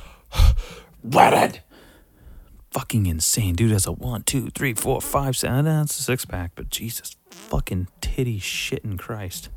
[1.11, 1.61] shredded.
[2.77, 3.55] Fucking insane.
[3.55, 5.65] Dude has a one, two, three, four, five, seven.
[5.65, 9.49] That's a six pack, but Jesus fucking titty shit in Christ.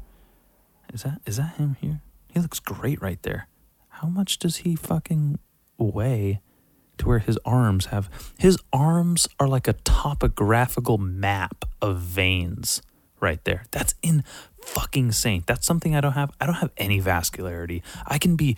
[0.93, 2.01] Is that is that him here?
[2.29, 3.49] He looks great right there.
[3.89, 5.37] How much does he fucking
[5.77, 6.39] weigh
[6.97, 12.81] to where his arms have his arms are like a topographical map of veins
[13.19, 13.65] right there.
[13.71, 14.23] That's in
[14.61, 15.47] fucking saint.
[15.47, 16.31] That's something I don't have.
[16.39, 17.81] I don't have any vascularity.
[18.05, 18.55] I can be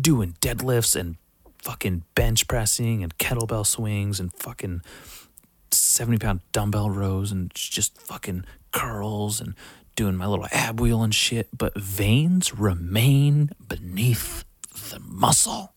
[0.00, 1.16] doing deadlifts and
[1.62, 4.82] fucking bench pressing and kettlebell swings and fucking
[5.70, 9.54] 70 pound dumbbell rows and just fucking curls and
[9.96, 11.48] doing my little ab wheel and shit.
[11.56, 14.44] But veins remain beneath
[14.90, 15.72] the muscle.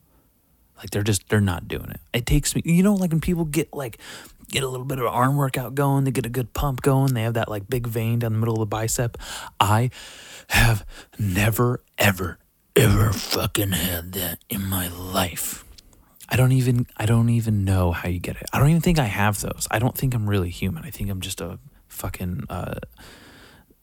[0.77, 2.01] Like they're just, they're not doing it.
[2.13, 3.99] It takes me, you know, like when people get like
[4.49, 7.23] get a little bit of arm workout going, they get a good pump going, they
[7.23, 9.17] have that like big vein down the middle of the bicep.
[9.59, 9.89] I
[10.49, 10.85] have
[11.17, 12.37] never, ever,
[12.75, 15.63] ever fucking had that in my life.
[16.33, 18.47] I don't even I don't even know how you get it.
[18.51, 19.67] I don't even think I have those.
[19.69, 20.83] I don't think I'm really human.
[20.83, 22.79] I think I'm just a fucking uh,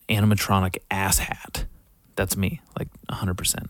[0.08, 1.66] animatronic asshat.
[2.16, 3.68] That's me, like 100%.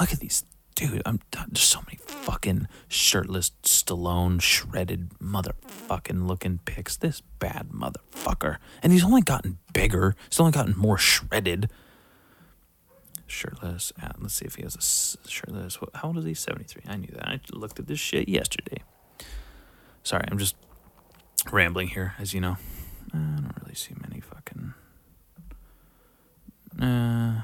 [0.00, 0.42] Look at these
[0.74, 6.96] dude, I'm there's so many fucking shirtless Stallone shredded motherfucking looking pics.
[6.96, 10.16] This bad motherfucker, and he's only gotten bigger.
[10.28, 11.70] He's only gotten more shredded.
[13.32, 13.94] Shirtless.
[14.20, 15.78] Let's see if he has a shirtless.
[15.94, 16.34] How old is he?
[16.34, 16.82] Seventy three.
[16.86, 17.26] I knew that.
[17.26, 18.82] I looked at this shit yesterday.
[20.02, 20.54] Sorry, I'm just
[21.50, 22.58] rambling here, as you know.
[23.14, 24.74] I don't really see many fucking.
[26.78, 27.42] Uh,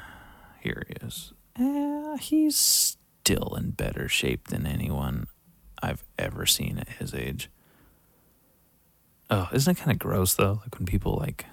[0.60, 1.32] here he is.
[1.58, 5.26] Uh, he's still in better shape than anyone
[5.82, 7.50] I've ever seen at his age.
[9.30, 10.60] Oh, isn't it kind of gross though?
[10.62, 11.46] Like when people like.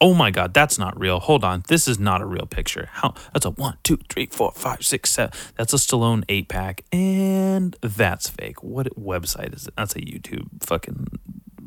[0.00, 1.20] Oh my God, that's not real.
[1.20, 2.88] Hold on, this is not a real picture.
[2.92, 3.14] How?
[3.32, 5.32] That's a one, two, three, four, five, six, seven.
[5.56, 8.62] That's a Stallone eight pack, and that's fake.
[8.62, 9.74] What website is it?
[9.76, 11.18] That's a YouTube fucking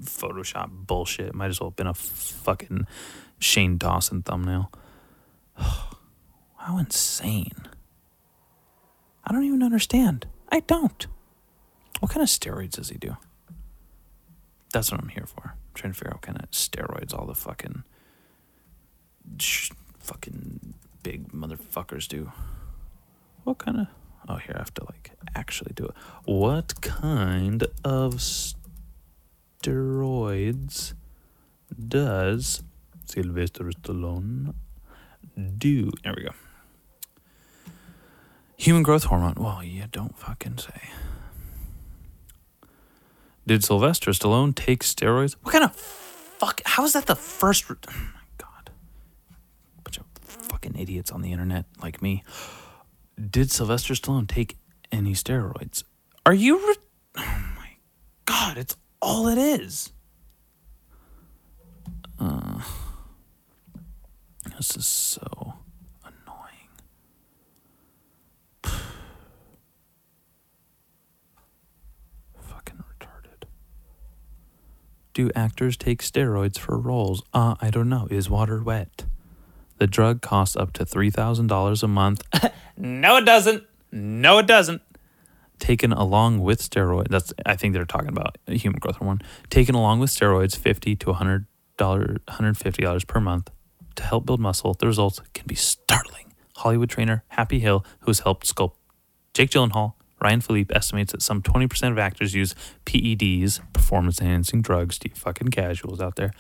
[0.02, 1.34] Photoshop bullshit.
[1.34, 2.86] Might as well have been a fucking
[3.40, 4.72] Shane Dawson thumbnail.
[5.56, 7.68] How insane.
[9.26, 10.28] I don't even understand.
[10.52, 11.08] I don't.
[12.00, 13.18] What kind of steroids does he do?
[14.72, 15.56] That's what I'm here for.
[15.80, 17.84] Trying to figure out kind of steroids all the fucking
[19.40, 22.34] sh- fucking big motherfuckers do.
[23.46, 23.88] What kind of
[24.28, 25.96] Oh, here I have to like actually do it.
[26.26, 28.16] What kind of
[29.64, 30.94] steroids
[31.88, 32.62] does
[33.06, 34.54] Sylvester Stallone
[35.58, 35.92] do?
[36.04, 36.32] There we go.
[38.58, 39.36] Human growth hormone.
[39.38, 40.90] Well, you don't fucking say.
[43.46, 45.36] Did Sylvester Stallone take steroids?
[45.42, 46.62] What kind of fuck?
[46.66, 47.70] How is that the first?
[47.70, 48.70] Re- oh my god,
[49.84, 52.24] bunch of fucking idiots on the internet like me.
[53.20, 54.58] Did Sylvester Stallone take
[54.92, 55.84] any steroids?
[56.26, 56.58] Are you?
[56.68, 56.76] Re-
[57.18, 57.70] oh my
[58.26, 59.92] god, it's all it is.
[62.20, 62.62] Uh,
[64.58, 65.54] This is so
[66.04, 66.70] annoying.
[72.42, 73.48] Fucking retarded.
[75.20, 77.22] Do actors take steroids for roles?
[77.34, 78.08] Uh, I don't know.
[78.10, 79.04] Is water wet?
[79.78, 82.22] The drug costs up to $3,000 a month.
[82.78, 83.66] no, it doesn't.
[83.92, 84.82] No, it doesn't.
[85.60, 87.10] Taken along with steroids.
[87.10, 89.20] That's I think they're talking about human growth hormone.
[89.50, 93.50] Taken along with steroids, fifty to hundred dollar, hundred fifty dollars per month
[93.96, 94.74] to help build muscle.
[94.74, 96.32] The results can be startling.
[96.56, 98.76] Hollywood trainer Happy Hill, who has helped sculpt
[99.34, 102.56] Jake Gyllenhaal, Ryan Phillippe estimates that some 20% of actors use
[102.86, 106.32] PEDs, performance enhancing drugs, to fucking casuals out there,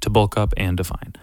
[0.00, 1.14] to bulk up and define.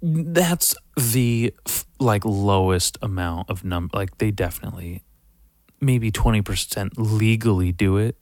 [0.00, 1.54] That's the
[1.98, 3.96] like lowest amount of number.
[3.96, 5.02] Like they definitely,
[5.80, 8.16] maybe 20% legally do it.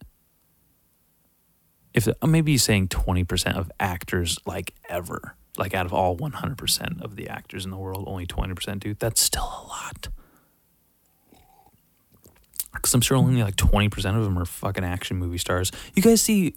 [1.92, 7.16] If uh, maybe saying 20% of actors like ever, like out of all 100% of
[7.16, 8.94] the actors in the world, only 20% do.
[8.94, 10.08] That's still a lot
[12.82, 15.70] because I'm sure only like 20% of them are fucking action movie stars.
[15.94, 16.56] You guys see,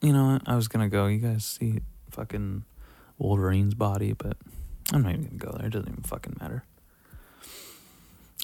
[0.00, 0.40] you know.
[0.46, 1.80] I was going to go, you guys see
[2.10, 2.64] fucking
[3.18, 4.38] Wolverine's body, but
[4.94, 5.66] I'm not even going to go there.
[5.66, 6.64] It doesn't even fucking matter.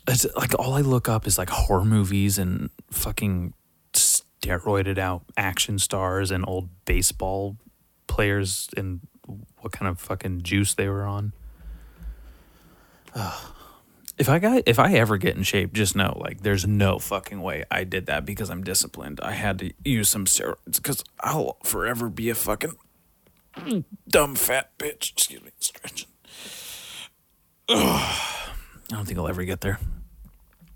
[0.07, 3.55] It's like all I look up is like horror movies and fucking
[3.95, 7.57] steroided out action stars and old baseball
[8.07, 9.01] players and
[9.61, 11.33] what kind of fucking juice they were on.
[13.15, 13.53] Ugh.
[14.19, 17.41] If I got if I ever get in shape, just know like there's no fucking
[17.43, 19.21] way I did that because I'm disciplined.
[19.21, 22.77] I had to use some steroids because I'll forever be a fucking
[24.09, 25.13] dumb fat bitch.
[25.13, 26.09] Excuse me, stretching.
[27.69, 27.77] Ugh.
[27.79, 29.81] I don't think I'll ever get there.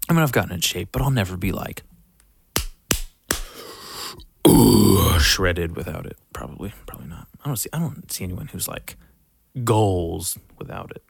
[0.08, 1.82] I mean, I've gotten in shape, but I'll never be like
[5.20, 6.16] shredded without it.
[6.32, 7.28] Probably, probably not.
[7.44, 7.70] I don't see.
[7.72, 8.96] I don't see anyone who's like
[9.64, 11.02] goals without it.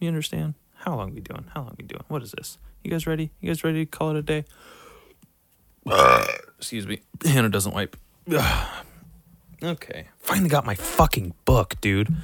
[0.00, 0.54] You understand?
[0.86, 1.44] How long we doing?
[1.52, 2.04] How long we doing?
[2.06, 2.58] What is this?
[2.84, 3.32] You guys ready?
[3.40, 4.44] You guys ready to call it a day?
[6.58, 7.00] Excuse me.
[7.24, 7.96] Hannah doesn't wipe.
[9.62, 10.06] okay.
[10.18, 12.14] Finally got my fucking book, dude.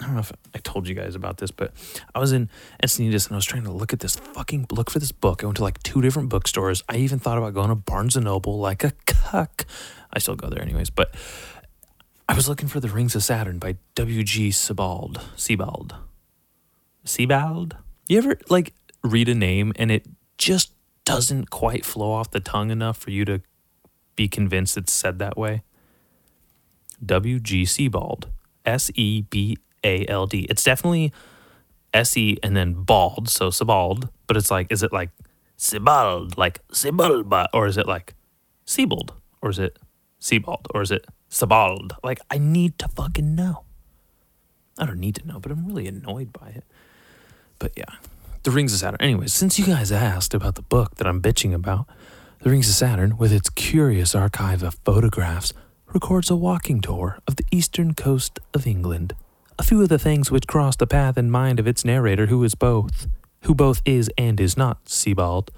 [0.00, 1.72] I don't know if I told you guys about this, but
[2.14, 2.50] I was in
[2.82, 5.42] Encinitas and I was trying to look at this fucking look for this book.
[5.42, 6.84] I went to like two different bookstores.
[6.90, 9.64] I even thought about going to Barnes and Noble like a cuck.
[10.12, 11.14] I still go there anyways, but
[12.28, 14.50] I was looking for The Rings of Saturn by W.G.
[14.50, 15.22] Sebald.
[15.36, 15.94] Sebald.
[17.04, 17.76] Sebald?
[18.08, 20.06] You ever like read a name and it
[20.38, 20.72] just
[21.04, 23.40] doesn't quite flow off the tongue enough for you to
[24.16, 25.62] be convinced it's said that way?
[27.04, 27.64] W.G.
[27.64, 28.28] Sebald.
[28.64, 30.46] S E B A L D.
[30.48, 31.12] It's definitely
[31.92, 35.10] S E and then bald, so Sebald, but it's like, is it like
[35.56, 38.14] Sebald, like Sebald, or is it like
[38.64, 39.78] Sebald, or is it
[40.18, 41.94] Sebald, or is it Sebald?
[42.02, 43.64] Like, I need to fucking know.
[44.78, 46.64] I don't need to know, but I'm really annoyed by it.
[47.64, 47.96] But yeah,
[48.42, 49.00] The Rings of Saturn.
[49.00, 51.86] Anyways, since you guys asked about the book that I'm bitching about,
[52.42, 55.54] The Rings of Saturn, with its curious archive of photographs,
[55.94, 59.14] records a walking tour of the eastern coast of England.
[59.58, 62.44] A few of the things which cross the path and mind of its narrator, who
[62.44, 63.06] is both,
[63.44, 65.50] who both is and is not Sebald,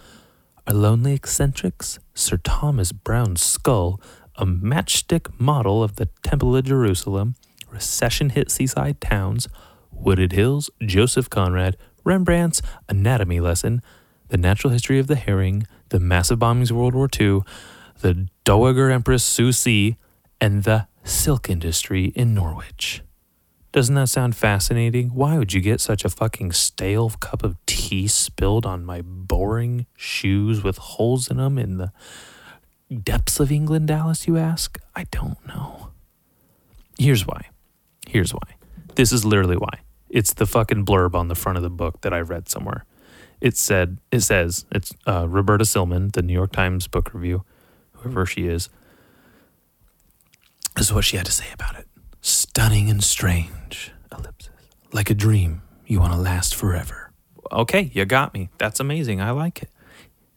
[0.68, 4.00] are lonely eccentrics, Sir Thomas Browne's skull,
[4.36, 7.34] a matchstick model of the Temple of Jerusalem,
[7.68, 9.48] recession hit seaside towns,
[9.90, 11.76] wooded hills, Joseph Conrad,
[12.06, 13.82] Rembrandt's Anatomy Lesson,
[14.28, 17.40] the natural history of the herring, the massive bombings of World War II,
[18.00, 19.96] the Dowager Empress Tz'u Hsi,
[20.40, 23.02] and the silk industry in Norwich.
[23.72, 25.08] Doesn't that sound fascinating?
[25.08, 29.86] Why would you get such a fucking stale cup of tea spilled on my boring
[29.96, 31.92] shoes with holes in them in the
[33.02, 34.78] depths of England, Dallas, you ask?
[34.94, 35.90] I don't know.
[37.00, 37.48] Here's why.
[38.06, 38.54] Here's why.
[38.94, 39.80] This is literally why.
[40.08, 42.84] It's the fucking blurb on the front of the book that I read somewhere.
[43.40, 47.44] It said, it says, it's uh, Roberta Silman, the New York Times book review,
[47.92, 48.68] whoever she is.
[50.76, 51.86] This is what she had to say about it.
[52.20, 54.50] Stunning and strange, ellipsis.
[54.92, 57.12] Like a dream, you want to last forever.
[57.52, 58.48] Okay, you got me.
[58.58, 59.20] That's amazing.
[59.20, 59.70] I like it.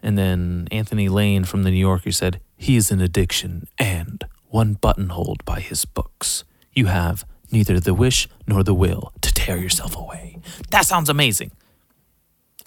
[0.02, 4.74] And then Anthony Lane from the New Yorker said, He is an addiction and one
[4.74, 6.44] buttonholed by his books.
[6.74, 10.38] You have neither the wish nor the will to tear yourself away.
[10.70, 11.52] That sounds amazing.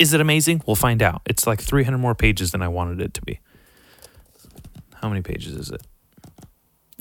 [0.01, 0.63] Is it amazing?
[0.67, 1.23] We'll find out.
[1.27, 3.39] It's like 300 more pages than I wanted it to be.
[4.95, 5.83] How many pages is it?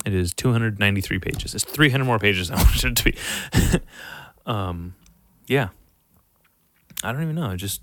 [0.06, 1.54] It is 293 pages.
[1.54, 3.80] It's 300 more pages than I wanted it to be.
[4.46, 4.94] um,
[5.48, 5.68] yeah.
[7.02, 7.46] I don't even know.
[7.46, 7.82] I just,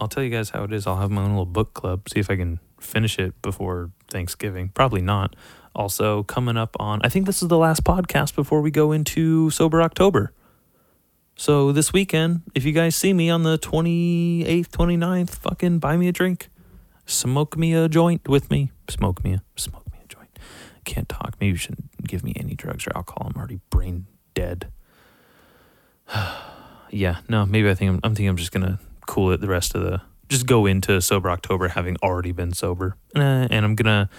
[0.00, 0.86] I'll tell you guys how it is.
[0.86, 2.08] I'll have my own little book club.
[2.08, 4.70] See if I can finish it before Thanksgiving.
[4.70, 5.36] Probably not.
[5.74, 9.50] Also, coming up on, I think this is the last podcast before we go into
[9.50, 10.32] Sober October.
[11.40, 16.08] So, this weekend, if you guys see me on the 28th, 29th, fucking buy me
[16.08, 16.48] a drink.
[17.06, 18.72] Smoke me a joint with me.
[18.90, 20.36] Smoke me a, smoke me a joint.
[20.84, 21.36] Can't talk.
[21.40, 23.30] Maybe you shouldn't give me any drugs or alcohol.
[23.30, 24.72] I'm already brain dead.
[26.90, 29.76] yeah, no, maybe I think I'm, I'm thinking I'm just gonna cool it the rest
[29.76, 34.10] of the just go into sober October having already been sober, uh, and I'm gonna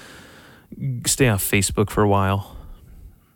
[1.05, 2.55] stay off Facebook for a while.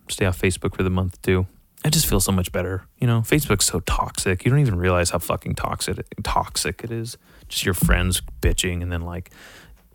[0.08, 1.48] Stay off Facebook for the month too.
[1.86, 2.86] I just feel so much better.
[2.98, 4.46] You know, Facebook's so toxic.
[4.46, 7.18] You don't even realize how fucking toxic toxic it is.
[7.50, 9.32] Just your friends bitching and then like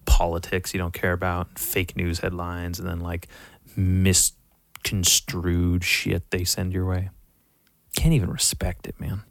[0.04, 3.28] politics you don't care about, fake news headlines, and then like
[3.76, 7.10] misconstrued shit they send your way.
[7.96, 9.22] Can't even respect it, man.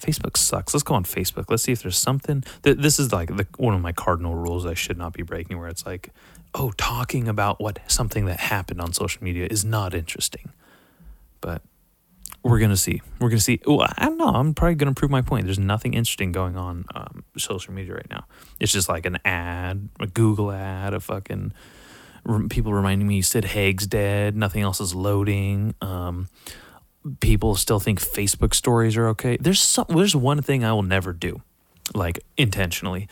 [0.00, 0.74] Facebook sucks.
[0.74, 1.46] Let's go on Facebook.
[1.48, 2.44] Let's see if there's something.
[2.62, 5.58] Th- this is like the, one of my cardinal rules I should not be breaking,
[5.58, 6.10] where it's like,
[6.54, 10.52] oh, talking about what something that happened on social media is not interesting.
[11.40, 11.62] But
[12.42, 13.02] we're gonna see.
[13.20, 13.60] We're gonna see.
[13.66, 14.28] Well, I don't know.
[14.28, 15.44] I'm probably gonna prove my point.
[15.46, 18.24] There's nothing interesting going on um, social media right now.
[18.60, 21.52] It's just like an ad, a Google ad, a fucking
[22.48, 24.36] people reminding me Sid Haig's dead.
[24.36, 25.74] Nothing else is loading.
[25.80, 26.28] Um,
[27.20, 29.36] people still think Facebook stories are okay.
[29.40, 31.42] There's some, there's one thing I will never do,
[31.94, 33.08] like intentionally,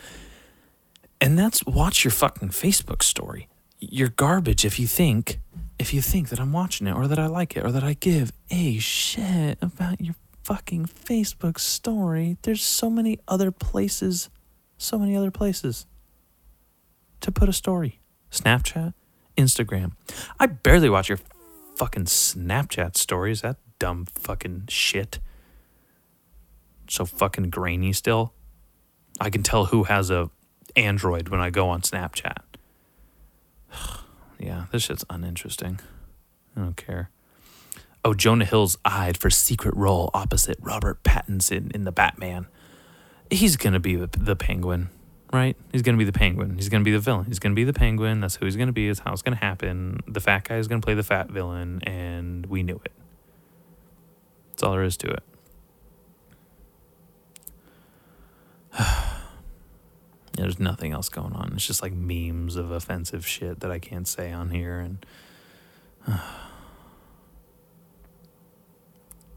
[1.19, 3.47] and that's watch your fucking Facebook story.
[3.79, 5.39] You're garbage if you think
[5.79, 7.93] if you think that I'm watching it or that I like it or that I
[7.93, 12.37] give a shit about your fucking Facebook story.
[12.43, 14.29] There's so many other places,
[14.77, 15.85] so many other places
[17.21, 17.99] to put a story.
[18.31, 18.93] Snapchat,
[19.37, 19.91] Instagram.
[20.39, 21.19] I barely watch your
[21.75, 23.41] fucking Snapchat stories.
[23.41, 25.19] That dumb fucking shit.
[26.89, 28.33] So fucking grainy still.
[29.19, 30.29] I can tell who has a
[30.75, 32.37] Android when I go on Snapchat.
[34.39, 35.79] yeah, this shit's uninteresting.
[36.55, 37.09] I don't care.
[38.05, 42.47] Oh, Jonah Hill's eyed for secret role opposite Robert Pattinson in the Batman.
[43.29, 44.89] He's gonna be the, Penguin,
[45.33, 45.57] right?
[45.73, 46.55] He's gonna be the Penguin.
[46.55, 47.25] He's gonna be the villain.
[47.25, 48.21] He's gonna be the Penguin.
[48.21, 48.87] That's who he's gonna be.
[48.87, 49.99] Is how it's gonna happen.
[50.07, 52.93] The fat guy is gonna play the fat villain, and we knew it.
[54.51, 55.23] That's all there is to it.
[60.37, 61.53] There's nothing else going on.
[61.55, 65.05] It's just like memes of offensive shit that I can't say on here, and
[66.07, 66.19] uh,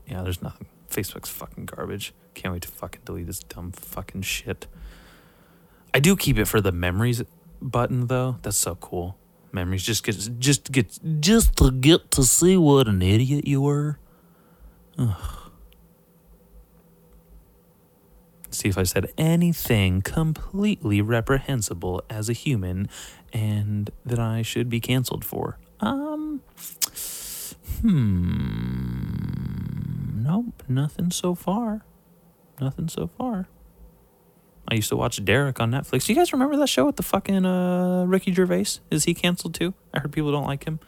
[0.07, 0.67] yeah, there's nothing.
[0.91, 2.13] Facebook's fucking garbage.
[2.35, 4.67] Can't wait to fucking delete this dumb fucking shit.
[5.95, 7.23] I do keep it for the memories
[7.63, 8.37] button though.
[8.43, 9.17] That's so cool.
[9.53, 13.99] Memories just get just get just to get to see what an idiot you were.
[14.99, 15.40] Ugh.
[18.51, 22.89] See if I said anything completely reprehensible as a human
[23.33, 25.59] and that I should be canceled for.
[25.81, 26.43] Um,
[27.81, 29.21] hmm.
[30.23, 31.85] Nope, nothing so far.
[32.61, 33.49] Nothing so far.
[34.69, 36.09] I used to watch Derek on Netflix.
[36.09, 38.79] You guys remember that show with the fucking uh, Ricky Gervais?
[38.91, 39.75] Is he canceled too?
[39.93, 40.79] I heard people don't like him,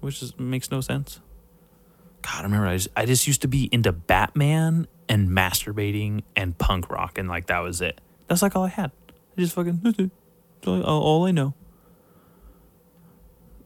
[0.00, 1.20] which is, makes no sense.
[2.22, 6.56] God, I remember I just, I just used to be into Batman and masturbating and
[6.56, 8.00] punk rock, and like that was it.
[8.28, 8.92] That's like all I had.
[9.36, 10.10] I just fucking
[10.66, 11.52] all, all I know.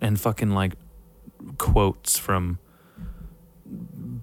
[0.00, 0.72] And fucking like
[1.56, 2.58] quotes from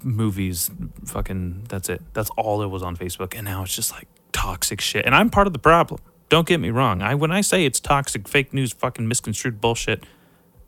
[0.03, 0.69] movies.
[1.05, 2.01] Fucking that's it.
[2.11, 5.05] That's all that was on Facebook, and now it's just like toxic shit.
[5.05, 6.01] And I'm part of the problem.
[6.27, 7.01] Don't get me wrong.
[7.01, 10.03] I when I say it's toxic, fake news, fucking misconstrued bullshit,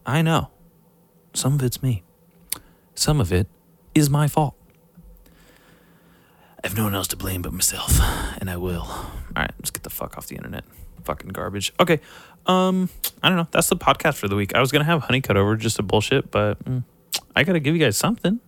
[0.05, 0.51] I know.
[1.33, 2.03] Some of it's me.
[2.93, 3.47] Some of it
[3.93, 4.55] is my fault.
[6.66, 7.99] I have no one else to blame but myself,
[8.39, 8.82] and I will.
[8.82, 10.63] All right, let's get the fuck off the internet.
[11.03, 11.72] Fucking garbage.
[11.80, 11.99] Okay,
[12.47, 12.89] um,
[13.22, 13.47] I don't know.
[13.51, 14.55] That's the podcast for the week.
[14.55, 16.84] I was gonna have honey cut over just to bullshit, but mm,
[17.36, 18.38] I gotta give you guys something.
[18.38, 18.41] Do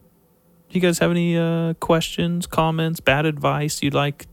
[0.72, 4.26] you guys have any uh, questions, comments, bad advice you'd like?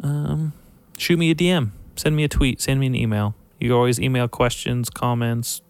[0.00, 0.52] Um,
[0.96, 3.34] shoot me a DM, send me a tweet, send me an email.
[3.58, 5.60] You always email questions, comments,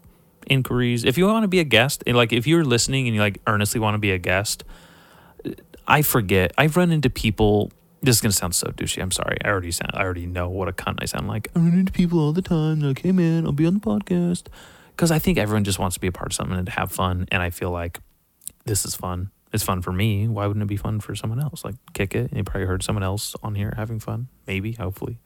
[0.45, 1.03] inquiries.
[1.03, 3.41] If you want to be a guest, and like if you're listening and you like
[3.47, 4.63] earnestly want to be a guest,
[5.87, 6.51] I forget.
[6.57, 7.71] I've run into people.
[8.01, 9.01] This is gonna sound so douchey.
[9.01, 9.37] I'm sorry.
[9.43, 9.91] I already sound.
[9.93, 11.49] I already know what a cunt I sound like.
[11.55, 12.79] I run into people all the time.
[12.79, 14.47] They're like, hey man, I'll be on the podcast.
[14.91, 16.91] Because I think everyone just wants to be a part of something and to have
[16.91, 17.27] fun.
[17.31, 17.99] And I feel like
[18.65, 19.31] this is fun.
[19.51, 20.27] It's fun for me.
[20.27, 21.63] Why wouldn't it be fun for someone else?
[21.63, 22.29] Like kick it.
[22.29, 24.27] And you probably heard someone else on here having fun.
[24.47, 25.19] Maybe, hopefully.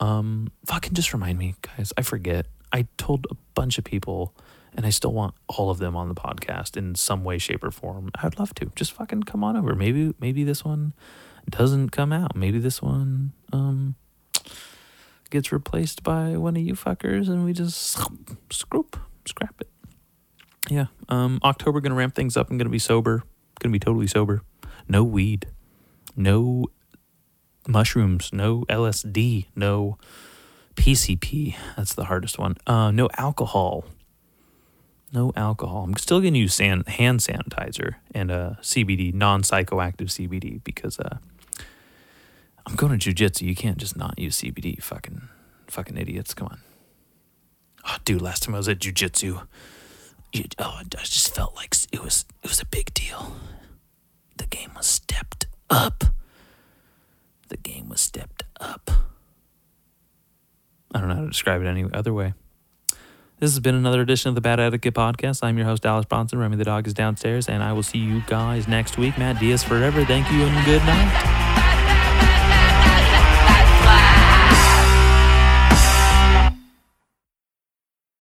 [0.00, 1.92] Um, fucking just remind me, guys.
[1.96, 2.46] I forget.
[2.72, 4.34] I told a bunch of people
[4.76, 7.70] and I still want all of them on the podcast in some way, shape, or
[7.70, 8.10] form.
[8.22, 8.70] I'd love to.
[8.76, 9.74] Just fucking come on over.
[9.74, 10.92] Maybe maybe this one
[11.48, 12.36] doesn't come out.
[12.36, 13.96] Maybe this one um
[15.30, 17.98] gets replaced by one of you fuckers, and we just
[18.50, 19.70] scroop, scrap it.
[20.68, 20.86] Yeah.
[21.08, 22.50] Um, October gonna ramp things up.
[22.50, 23.22] I'm gonna be sober.
[23.60, 24.42] Gonna be totally sober.
[24.88, 25.46] No weed.
[26.14, 26.66] No
[27.66, 28.30] mushrooms.
[28.32, 29.46] No LSD.
[29.56, 29.96] No
[30.74, 31.56] PCP.
[31.76, 32.56] That's the hardest one.
[32.66, 33.84] Uh, no alcohol.
[35.16, 35.84] No alcohol.
[35.84, 41.16] I'm still gonna use san- hand sanitizer and uh, CBD, non psychoactive CBD, because uh,
[42.66, 43.40] I'm going to jujitsu.
[43.40, 44.82] You can't just not use CBD.
[44.82, 45.22] Fucking,
[45.68, 46.34] fucking idiots.
[46.34, 46.60] Come on.
[47.88, 49.46] Oh, dude, last time I was at jujitsu,
[50.34, 53.36] it, oh, I just felt like it was it was a big deal.
[54.36, 56.04] The game was stepped up.
[57.48, 58.90] The game was stepped up.
[60.94, 62.34] I don't know how to describe it any other way.
[63.38, 65.40] This has been another edition of the Bad Etiquette Podcast.
[65.42, 66.38] I'm your host, Dallas Bronson.
[66.38, 69.18] Remy the dog is downstairs, and I will see you guys next week.
[69.18, 70.06] Matt Diaz forever.
[70.06, 71.65] Thank you and good night.